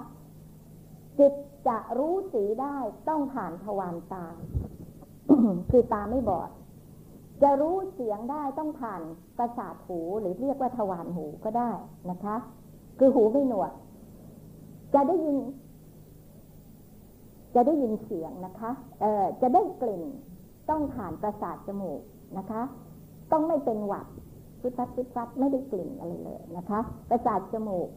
[1.20, 1.34] จิต
[1.68, 2.78] จะรู้สีได้
[3.08, 4.26] ต้องผ่านทวารตา
[5.72, 6.50] คือตาไม่บอด
[7.44, 9.02] จะรู้เสียงได้ต้องผ่าน
[9.38, 11.72] ประสาทหูหรือเรียกว่าทวารหูก็ได้
[12.12, 12.36] นะคะ
[13.00, 13.72] คือหูไม่หนวก
[14.94, 15.38] จะได้ยิน
[17.56, 20.04] จะได้ยินเสียงนะคะเอ่อจะได้กลิ่น
[20.70, 22.02] ต้องผ่านประสาทจมูก
[22.38, 22.62] นะคะ
[23.32, 24.06] ต้องไม่เป็นหวัด
[24.62, 26.80] ฟุดฟัดฟุดฟัดไม่ได้กลิ่นอะไรเลยนะคะ
[27.10, 27.88] ประสาทจมูก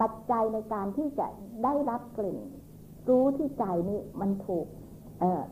[0.00, 1.26] ปัจจัยในการที่จะ
[1.64, 2.38] ได้รับกลิ่น
[3.08, 4.66] รู้ที่ใจนี่มันถูก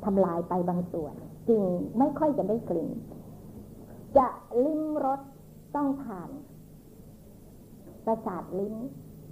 [0.04, 1.14] ทำลายไปบางส่วน
[1.48, 1.62] จึง
[1.98, 2.90] ไม่ค่อยจะได้กลิ่น
[4.18, 4.26] จะ
[4.64, 5.20] ลิ้มรส
[5.74, 6.30] ต้องผ่าน
[8.06, 8.74] ประสาทลิ้น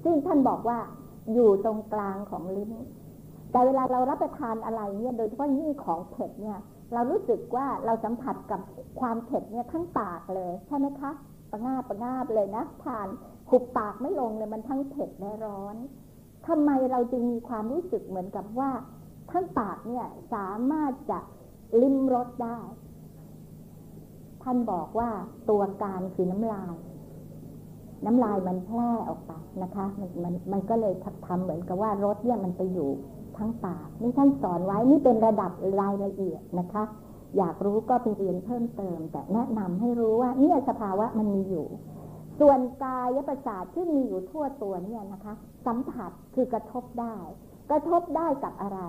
[0.04, 0.78] ซึ่งท่านบอกว่า
[1.32, 2.72] อยู่ตรงกลางของลิ้น
[3.52, 6.58] แต่เวลาเรารับประทานอะไรเนี่ย โดยเฉพาะยิ่งของเผ็ดเนี่ย
[6.92, 8.60] เรารู้สึกว่าเราสัมผัสกับ
[9.00, 11.10] ความเผ็ดเนี่ยทั้งปากเลยใช่ไหมคะ
[11.50, 13.08] ประงาบปะงาบเลยนะทาน
[13.50, 15.76] ขุบปากไม่ลงเลยมันทั้งเผ็ดและร้อน
[16.46, 18.70] ทำไมเราจึงมีความรู้สึกเหมือนกับว่า
[19.30, 21.18] ทั้งปากเนี่ยสามารถจะ
[21.82, 22.58] ลิ้มรสได้
[24.50, 25.10] ท่านบอกว่า
[25.50, 26.74] ตัวการคือน้ำลาย
[28.06, 29.32] น้ำลายมันแพร่ออกไป
[29.62, 30.94] นะคะ มันมันมันก็เลย
[31.26, 32.90] ทำเหมือนกับว่ารสเนี่ยมันไปอยู่
[33.36, 36.84] ทั้งปากนี่ท่านสอนไว้นี่เป็นระดับรายละเอียดนะคะ
[37.36, 41.66] อยากรู้ก็ไปเรียนเพิ่มเติม แต่แนะนำให้รู้ว่าเนี่ยสภาวะมันมีอยู่
[42.40, 45.34] ส่วนกายประสาทที่มีอยู่ทั่วตัวเนี่ยนะคะ
[45.66, 47.16] สัมผัสคือกระทบได้
[47.70, 48.80] กระทบได้กับอะไร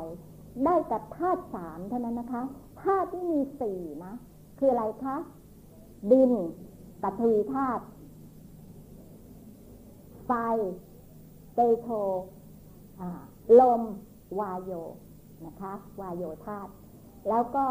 [0.65, 2.41] ได้กับธาตุสามเท่านั้นนะคะ
[2.81, 4.13] ธาตุที่มีสี่นะ
[4.59, 5.17] คืออะไรคะ
[6.11, 6.31] ดิน
[7.01, 7.83] ปัทวีธาตุ
[10.25, 10.31] ไฟ
[11.53, 11.87] เตโช
[13.59, 13.81] ลม
[14.39, 14.71] วายโย
[15.45, 16.71] นะคะ วายโยธาตุ
[17.29, 17.65] แล้วก็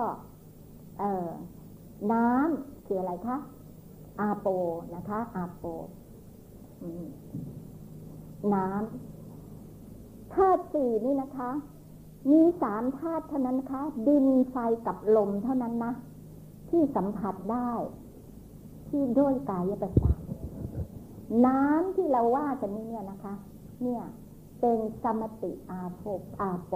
[2.12, 3.36] น้ำคืออะไรคะ
[4.20, 4.46] อาโป
[4.94, 5.64] นะคะ อาโป
[8.54, 11.50] น้ำธาตุสี่นี่นะคะ
[12.30, 14.56] มีสามธาตุเท่านั้นคะ ดินไฟ
[14.86, 15.92] กับลมเท่านั้นนะ
[16.70, 17.70] ที่สัมผัสได้
[18.88, 20.18] ที่ด้วยกายประสาท
[21.46, 23.34] น้ำที่เราว่ากันนี้เนี่ยนะคะ
[23.82, 24.02] เนี่ย
[24.60, 26.04] เป็นสมติอาโป
[26.40, 26.74] อาโป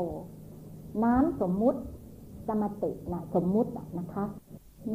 [1.05, 1.81] น้ำสมมุติ
[2.49, 4.25] สมตินะสมมุตินะคะ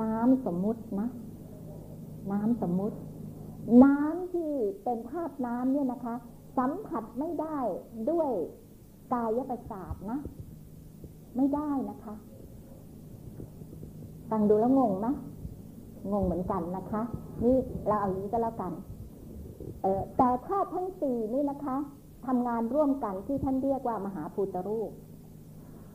[0.01, 1.07] น้ำสมมุตินะ
[2.31, 2.97] น้ำสมมุติ
[3.83, 4.51] น้ำที่
[4.83, 6.15] เป็นธาตุน้ำเนี่ยนะคะ
[6.57, 7.59] สัมผัสไม่ได้
[8.11, 8.31] ด้วย
[9.13, 10.19] กายประสาทนะ
[11.35, 12.13] ไม่ได้นะคะ
[14.29, 15.07] ฟังดูแล้วงงไหม
[16.11, 17.01] งงเหมือนกันนะคะ
[17.43, 18.71] นี่เราเอาอย่างนี้ก็แล้วกัน
[19.81, 21.77] เออแต่ธาตุทั้งสี่นี่นะคะ
[22.27, 24.91] ทำงานร่วมกันที่ท่านเรียกว่ามหาภูตรูป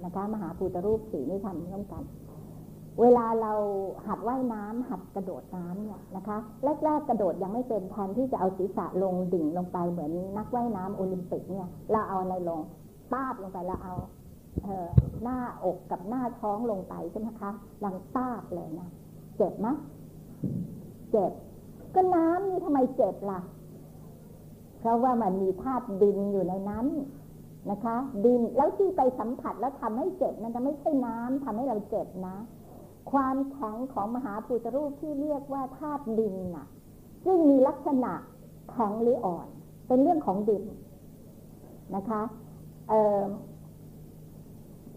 [0.05, 2.03] นะคะ มหาภูตรูปสี่นี่ทำร่วมกัน
[3.01, 3.53] เวลาเรา
[4.07, 6.39] หัดว่ายน้ำหัดกระโดดน้ำเนี่ยนะคะ
[6.85, 12.61] แรกๆกระโดดยังไม่เป็นแทนที่จะเอาศีรษะลงดิ่งลงไปเหมือนนักว่ายน้ำโอลิมปิกเนี่ย เราเอาอะไรลง
[13.13, 13.95] ตาบลงไปแล้วเอา
[14.65, 14.89] เออ
[15.23, 17.51] หน้าอกกับหน้าท้องลงไปใช่ไหมคะ
[17.85, 18.89] ลังตาบเลยนะ
[19.37, 19.69] เจ็บไหม
[21.11, 21.33] เจ็บ
[21.95, 23.41] ก็น้ำนี่ทำไมเจ็บล่ะ
[24.79, 26.87] เพราะว่ามันมีธาตุดินอยู่ในนั้น
[27.71, 32.37] นะคะ ดินแล้วที่ไปสัมผัสแล้วทำให้เจ็บนั้นจะไม่ใช่น้ำทำให้เราเจ็บนะ
[33.13, 36.67] ความแข็งของมหาภูตรูปที่เรียกว่าธาตุดินน่ะ
[37.25, 38.13] ซึ่งมีลักษณะ
[38.71, 39.47] แข็งหรืออ่อน
[39.89, 40.65] เป็นเรื่องของดิน
[41.97, 42.23] นะคะ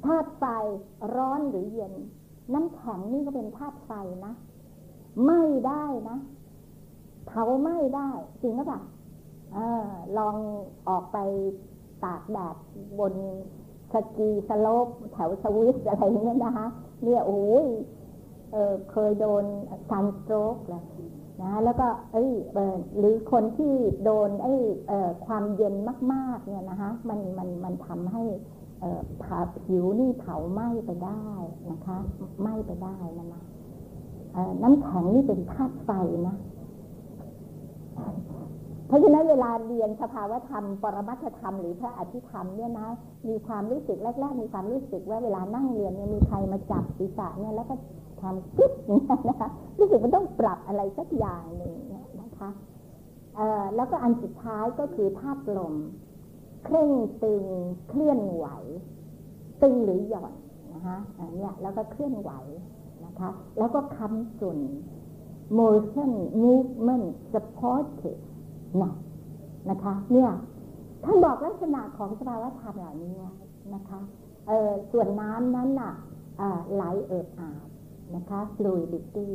[0.06, 0.44] ธาตุไฟ
[1.16, 1.94] ร้อนหรือเย็น
[2.54, 3.92] น้ำแข็งนี่ก็เป็นธาตุไฟ
[4.26, 4.34] นะ
[5.26, 6.18] ไม่ได้นะ
[7.28, 8.10] เผาไม่ได้
[8.42, 8.82] จริงหรือเปล่า
[10.18, 10.36] ลอง
[10.88, 11.18] ออกไป
[12.04, 12.56] ตากแดด
[13.00, 13.14] บน
[13.94, 16.68] สกีสโลปแถวสวิสอะไรเงี้ยนะคะ
[17.04, 17.68] เนี่ยโอ้ย
[18.52, 19.46] เออเคยโดน
[19.90, 20.84] ซันสโตรกเลย
[21.42, 22.32] นะแล้วก็เอ้ย
[22.98, 24.54] หรือคนที่โดนไอ้
[25.26, 25.76] ความเย็น
[26.14, 28.24] มาก ๆ เนี่ยนะคะมันมันมันทำให้
[29.24, 31.28] ผ่าผิวนี่เผาไหม้ไปได้
[31.72, 31.98] นะคะ
[32.42, 33.44] ไหม้ไปได้นะนะ
[34.64, 35.90] น้ำแข็งนี่เป็นธาตุไฟ
[36.28, 36.36] นะ
[38.88, 42.88] เพราะฉะนั้นเวลาเรียนสภาวธรรม ปรมัตธรรมหรือพระอธิธรรมเนี่ยนะ
[43.28, 47.76] มีความรู้สึกแรกๆ มีความรู้สึกว่าเวลานั่งเรียนเนี่ยมีใครมาจับศีรษะเนี่ยแล้วก็
[48.22, 51.74] ทำกิ๊บเนี่ยนะคะรู้สึกมันต้องปรับอะไรสักอย่างหนึ่ง
[52.22, 52.50] นะคะ
[53.36, 55.74] เอ่อแล้วก็อันสุดท้ายก็คือธาตุลม
[56.66, 56.92] เคร่ง
[57.24, 57.46] ตึง
[57.90, 58.46] เคลื่อนไหว
[59.62, 60.34] ตึงหรือหย่อน
[60.74, 62.32] นะคะอันนี้แล้วก็เคลื่อนไหว
[63.06, 64.60] นะคะ แล้วก็คำสุน
[65.60, 66.12] motion
[66.44, 68.22] movement supportive
[68.82, 68.94] นะ
[69.70, 70.30] นะคะ เนี่ย
[71.04, 73.16] ท่านบอกลักษณะของสภาวธรรมเหล่านี้
[73.76, 74.00] นะคะ
[74.48, 75.94] เออส่วนน้ำนั้นน่ะ
[76.74, 77.68] ไหลเอิบอาบ
[78.16, 79.30] นะคะ fluidity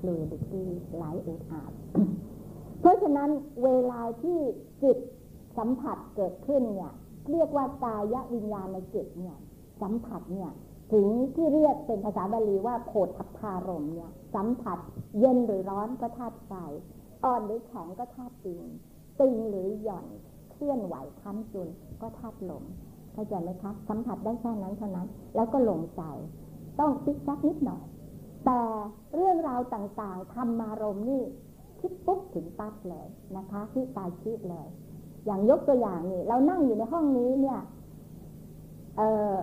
[0.00, 0.64] fluidity
[0.96, 1.72] ไหลเอิบอาบ
[2.80, 3.30] เพราะฉะนั้น
[3.64, 4.38] เวลาที่
[4.82, 4.98] จิต
[5.58, 6.92] สัมผัสเกิดขึ้นเนี่ย
[7.30, 9.36] เรียกว่ากายวิญญาณในจิตเนี่ย
[9.82, 10.50] สัมผัสเนี่ย
[10.92, 14.78] ถึงที่เรียกเป็นภาษาบาลีว่าโผฏฐพพารมเนี่ย สัมผัส
[15.18, 16.52] เย็นหรือร้อนก็ธาตุไฟ
[17.24, 18.62] อ่อนหรือแข็งก็ธาตุดิน
[19.20, 20.06] ตึงหรือหย่อน
[20.52, 21.68] เคลื่อนไหวค้ำจุน
[22.00, 22.64] ก็ธาตุลม
[23.12, 26.02] เข้าใจไหมคะสัมผัสได้แค่นั้นเท่านั้น แล้วก็หลงใจ
[26.78, 27.82] ต้องติ๊กซักนิดหน่อย
[28.46, 28.60] แต่
[29.14, 31.22] เรื่องราวต่างๆทำมารมนี่
[31.80, 34.66] คิดปุ๊บถึงปั๊บเลยนะคะ ที่ตายคิดเลย
[35.26, 37.60] อย่างยกตัวอย่างนี่ เรานั่งอยู่ในห้องนี้เนี่ย
[38.96, 39.34] เออ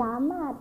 [0.00, 0.54] สามารถ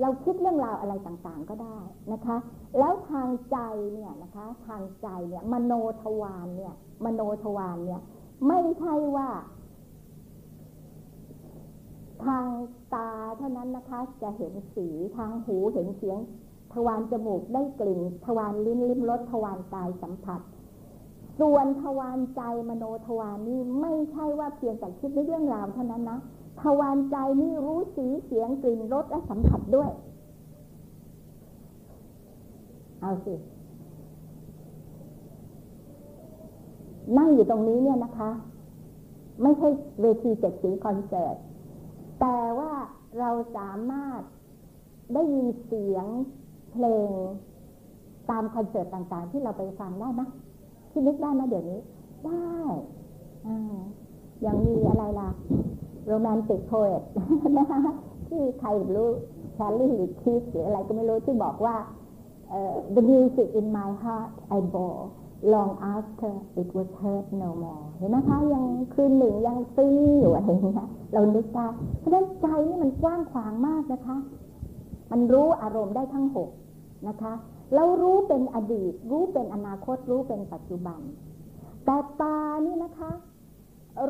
[0.00, 1.78] เราคิดเรื่องราวอะไรต่างๆก็ได้
[2.12, 2.36] นะคะ
[2.78, 3.58] แล้วทางใจ
[3.92, 5.72] เนี่ยนะคะ ทางใจเนี่ย มโน
[6.02, 6.74] ทวารเนี่ย
[7.04, 8.00] มโนทวารเนี่ย
[8.48, 9.28] ไม่ใช่ว่า
[12.24, 12.46] ทาง
[12.94, 16.18] ตาเท่านั้นนะคะ จะเห็นสีทางหูเห็นเสียง
[16.72, 20.40] ทวารจมูกได้กลิ่น ทวารลิ้นลิ้มรสทวารกายสัมผัส
[21.40, 26.18] ส่วนทวารใจมโนทวารนี่ไม่ใช่ว่าเพียงแต่คิดในเรื่องราวเท่านั้นนะ
[26.60, 29.90] ทวารใจนี่รู้สีเสียงกลิ่นรสและสัมผัสด้วย
[33.00, 33.34] เอาสิ
[37.18, 38.30] นั่งอยู่ตรงนี้เนี่ยนะคะ
[39.42, 39.68] ไม่ใช่
[40.00, 41.36] เวทีเจ็ดสีคอนเสิร์ต
[42.20, 42.72] แต่ว่า
[43.18, 44.20] เราสามารถ
[45.14, 46.06] ได้ยินเสียง
[46.72, 47.10] เพลง
[48.30, 50.22] ตามคอนเสิร์ตต่างๆ ที่เราไปฟังได้ไหม
[50.90, 51.80] ที่นึกได้ไหมเดี๋ยวนี้
[52.24, 52.56] ได้
[53.46, 53.76] อ่า
[54.44, 55.25] ย่างมีอะไรล่ะ
[56.06, 57.02] โรแมนติกโพเอต
[57.58, 57.80] นะคะ
[58.28, 59.08] ที่ใครรู้
[59.56, 61.76] ชาร์ลีหรือคิสหรืออะไรก็ไม่รู้ที่บอกว่า
[62.56, 65.02] uh, the music in my heart I bore
[65.54, 71.66] long after it was heard no more เห็นไหมคะ ยังคืนหนึ่งยังซึ้งอยู่อะไรอย่างเงี้ยเรานึกได้
[71.98, 74.16] เพราะฉะนั้นใจนี่มันกว้างขวางมากนะคะ
[75.10, 76.50] มันรู้อารมณ์ได้ทั้งหก
[77.08, 77.32] นะคะ
[77.74, 81.00] แล้วรู้เป็นอดีต รู้เป็นอนาคตรู้เป็นปัจจุบัน
[81.84, 82.36] แต่ตา
[82.66, 83.10] นี่นะคะ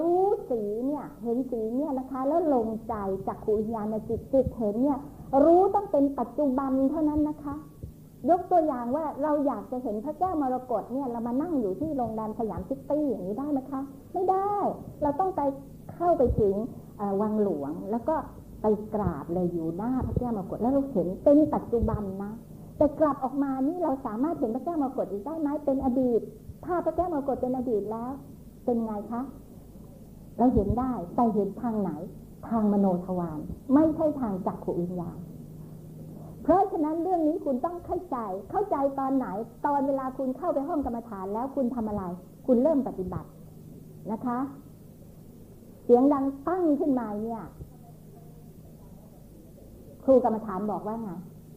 [0.00, 2.94] รู้สีเนี่ย เห็นสีเนี่ยนะคะ แล้วลงใจ
[3.26, 4.98] จากขุญาณจิตจิตเห็นเนี่ย
[5.44, 7.56] รู้ต้องเป็นปัจจุบันเท่านั้นนะคะ
[8.30, 13.80] ยกตัวอย่างว่าเราอยากจะเห็นพระแก้วมรกตเนี่ย เรามานั่งอยู่ที่โรงแรมสยามซิตี้อย่างนี้ได้ไหมคะ
[14.12, 14.54] ไม่ได้
[15.02, 15.40] เราต้องไป
[15.94, 16.54] เข้าไปถึง
[17.20, 18.16] วังหลวง แล้วก็
[18.62, 22.32] ไปกราบเลยอยู่หน้าพระแก้วมรกตแล้วเราเห็นเป็นปัจจุบันนะ
[22.76, 26.20] แต่กลับออกมานี่เราสามารถเห็นพระแก้วมรกตอีกได้ไหมเป็นอดีต
[26.64, 28.10] ภาพพระแก้วมรกตเป็นอดีตแล้ว
[28.64, 29.22] เป็นไงคะ
[30.38, 31.90] เราเห็นได้แต่เห็นทางไหน
[32.48, 33.40] ทางมโนทวาร
[33.74, 35.18] ไม่ใช่ทางจักขวิญญาณ
[36.42, 38.16] เพราะฉะนั้นเรื่องนี้คุณต้องเข้าใจ
[38.50, 39.26] เข้าใจตอนไหน
[39.66, 42.02] ตอนเวลาคุณเข้าไปห้องกรรมฐานแล้วคุณทำอะไร
[42.46, 43.28] คุณเริ่มปฏิบัติ
[44.12, 44.38] นะคะ
[45.84, 47.42] เสียงดังตั้งขึ้นมาเนี่ย
[50.04, 51.10] ครูกรรมฐานบอกว่าไง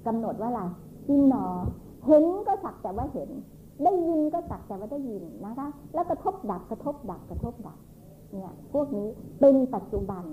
[0.07, 0.61] กำหนดว่าอะไร
[1.07, 1.45] จินหนอ
[2.05, 3.29] เห็นก็สักแต่ว่าเห็น
[3.83, 7.77] ได้ยินก็สักแต่ว่าได้ยินนะคะ แล้วกระทบดับกระทบดับกระทบดับ
[8.33, 9.07] เนี่ยพวกนี้
[9.39, 10.23] เป็นปัจจุบัน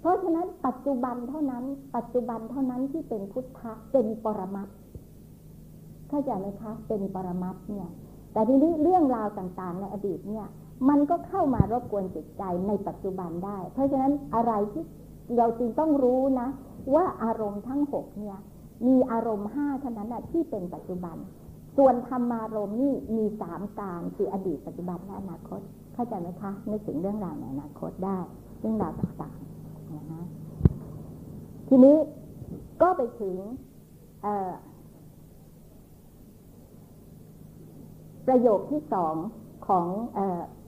[0.00, 1.64] เพราะฉะนั้นปัจจุบันเท่านั้น
[1.96, 4.68] ปัจจุบันเท่านั้นที่เป็นพุทธะเป็นปรมัต
[6.08, 7.88] เข้าใจไหมคะเป็นปรมัตเนี่ย
[8.32, 10.46] แต่ทีนี้เรื่องราวต่างๆ ในอดีตเนี่ย
[10.88, 14.84] มันก็เข้ามารบกวนจิตใจในปัจจุบันได้ เพราะฉะนั้นอะไรที่
[15.38, 16.48] เราจึงต้องรู้นะ
[16.94, 18.38] ว่าอารมณ์ทั้งหกเนี่ย
[18.86, 21.16] มีอารมณ์ห้าเท่านั้นแหะที่เป็นปัจจุบัน
[21.76, 25.60] ส่วนธรรมารมณ์นี่มีสามการคืออดีตปัจจุบันและอนาคต
[25.94, 28.18] เข้าใจไหมคะนึกถึงเรื่องราวในอนาคตได้
[28.60, 30.24] เรื่องราวต่างๆนะฮะ
[31.68, 31.96] ทีนี้
[32.82, 33.36] ก็ไปถึง
[38.26, 39.16] ประโยคที่สอง
[39.68, 39.86] ของ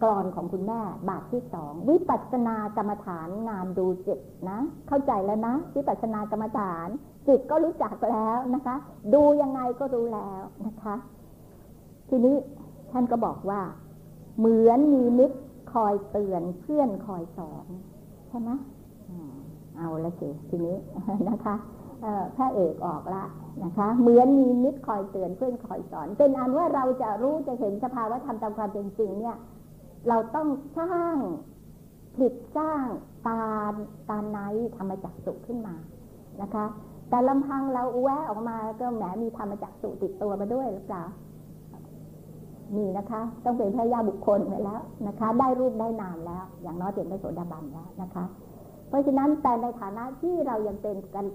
[0.03, 4.19] กรอนของคุณแม่ บาทที่สองวิปัสสนากรรมฐานงานดูจิต
[4.51, 6.89] นะ เข้าใจแล้วนะ วิปัสสนากรรมฐาน
[7.29, 8.77] จิตก็รู้จักแล้วนะคะ
[9.15, 10.95] ดูยังไงก็รู้แล้วนะคะ
[12.09, 12.37] ทีนี้
[12.93, 13.61] ท่านก็บอกว่า
[14.39, 15.39] เหมือนมีมิตร
[15.73, 17.67] คอยเตือนเพื่อนคอยสอน
[18.29, 18.51] ใช่ไหม
[19.77, 20.77] เอาละสิทีนี้
[21.31, 21.55] นะคะ
[22.37, 23.25] พระเอกออกละ
[23.65, 29.37] นะคะ เหมือนมีมิตรคอยเตือนเพื่อนคอยสอน เป็นอันว่าเราจะรู้จะเห็นสภาวะธรรมตามความเป็นจริงเนี่ย
[30.09, 30.49] เราต้อง
[30.79, 31.15] สร้าง
[32.15, 32.85] ผลิตสร้าง
[33.27, 33.43] ตา
[34.09, 34.39] ตาไน
[34.77, 35.75] ธรรมจักสุขึ้นมา
[36.43, 36.65] นะคะ
[37.09, 41.05] แต่ลำพังเราแวะออกมาก็แหมมีธรรมจักสุติดตัวมาด้วยหรือเปล่า
[42.77, 48.25] มีนะคะ ต้องเป็นพระยาบุคคลไปแล้วนะคะ ได้รูปได้นามแล้ว อย่างน้อยเป็นพระโสดาบันแล้วนะคะ
[48.89, 51.27] เพราะฉะนั้นแต่ในฐานะที่เรายังเป็นกัน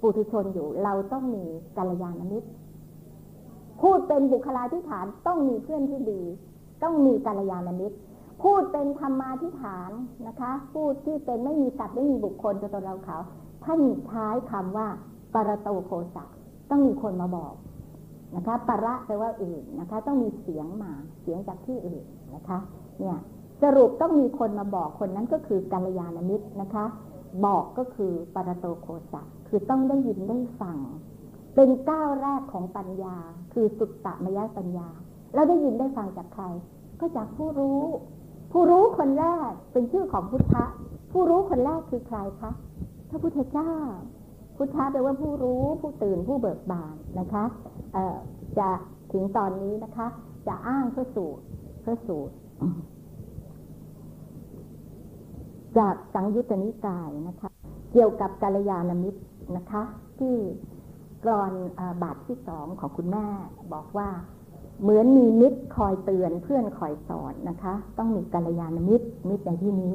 [0.00, 1.44] ปุถุชนอยู่ เราต้องมี
[1.76, 2.48] กัลยาณมิตร
[3.82, 6.22] พูดเป็นบุคลาธิฐานต้องมีเพื่อนที่ดี
[6.82, 7.96] ต้องมีกัลยาณมิตร
[8.42, 9.90] พูดเป็นธรรมาธิฐาน
[10.26, 13.18] นะคะ พูดที่เป็นไม่มีสัตว์ไม่มีบุคคลตัวตนเราเขา
[13.64, 14.88] ท่านใช้คำว่า
[15.34, 16.24] ปรโตโคสะ
[16.70, 17.54] ต้องมีคนมาบอก
[18.36, 22.04] นะคะประแปลว่าอื่นนะคะ ต้องมีเสียงมาเสียงจากที่อื่น
[22.34, 22.58] นะคะ
[22.98, 23.16] เนี่ย
[23.62, 26.84] สรุปต้องมีคนมาบอกคนนั้นก็คือกัลยาณมิตรนะคะ
[27.46, 30.76] บอกก็คือปรโตโคสะคือต้องได้ยินได้ฟัง
[31.54, 33.16] เป็นก้าวแรกของปัญญา
[33.52, 34.88] คือสุตตะมยปัญญา
[35.34, 36.44] แล้วได้ยินได้ฟังจากใคร
[37.00, 37.82] ก็จากผู้รู้
[38.52, 40.64] ผู้รู้คนแรกเป็นชื่อของพุทธะ
[41.12, 42.50] ผู้รู้คนแรกคือใครคะ
[43.10, 43.72] พระพุทธเจ้า
[44.62, 47.44] พุทธะแปลว่าผู้รู้ผู้ตื่นผู้เบิกบานนะคะ
[48.58, 48.70] จะ
[49.12, 50.06] ถึงตอนนี้นะคะ
[50.46, 51.44] จะอ้างเพื่อสูตร
[51.80, 52.34] เพื่อสูตร
[55.78, 57.48] จากสังยุตตนิกายนะคะ
[57.92, 59.20] เกี่ยวกับกาลยานมิตร
[59.56, 59.82] นะคะ
[60.18, 60.34] ที่
[61.24, 63.26] กรอนอบาทที่สองของคุณแม่
[63.72, 64.08] บอกว่า
[64.82, 69.94] เหมือนมีมิตรคอยเตือนเพื่อนคอยสอนนะคะ ต้องมีกาลยานมิตรมิตรในที่นี้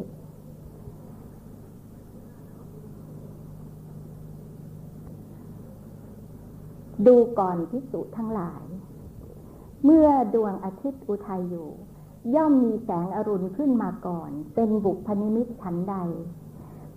[7.08, 8.64] ดูก่อนพิสุทั้งหลาย
[9.84, 11.70] เมื่อดวงอาทิตย์อุทัยอยู่
[12.36, 15.96] ย่อมมีแสงอรุณขึ้นมาก่อน เป็นบุพนิมิตฉันใด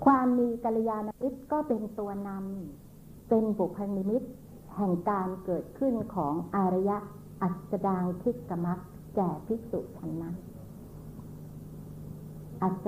[0.05, 4.23] ความมีกัลยาณมิตรก็เป็นตัวนำเป็นบุพนิมิต
[4.77, 6.99] แห่งการเกิดขึ้นของอารย
[7.43, 8.79] อัษฎางคิกมรรค
[9.15, 10.35] แก่ภิกษุฉันนั้น
[12.63, 12.87] อัษ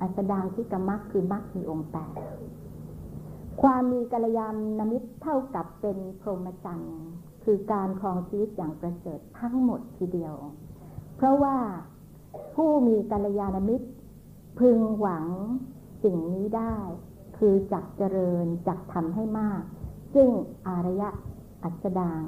[0.00, 2.14] อัษฎางคิกมรรคคือมรรคมีองค์แปด
[3.62, 4.46] ความมีกัลยา
[4.78, 6.98] ณมิตรเท่ากับเป็นพรหมจรรย์
[7.44, 10.34] คือการครองชีวิตอย่างประเสริฐทั้งหมดทีเดียว
[11.16, 11.56] เพราะว่า
[12.54, 13.88] ผู้มีกัลยาณมิตร
[14.58, 15.26] พึงหวัง
[16.02, 16.74] สิ่งนี้ได้
[17.38, 19.62] คือจักเจริญจักทำให้มาก
[20.14, 20.28] ซึ่ง
[20.66, 21.08] อารยะ
[21.62, 22.22] อัจดาง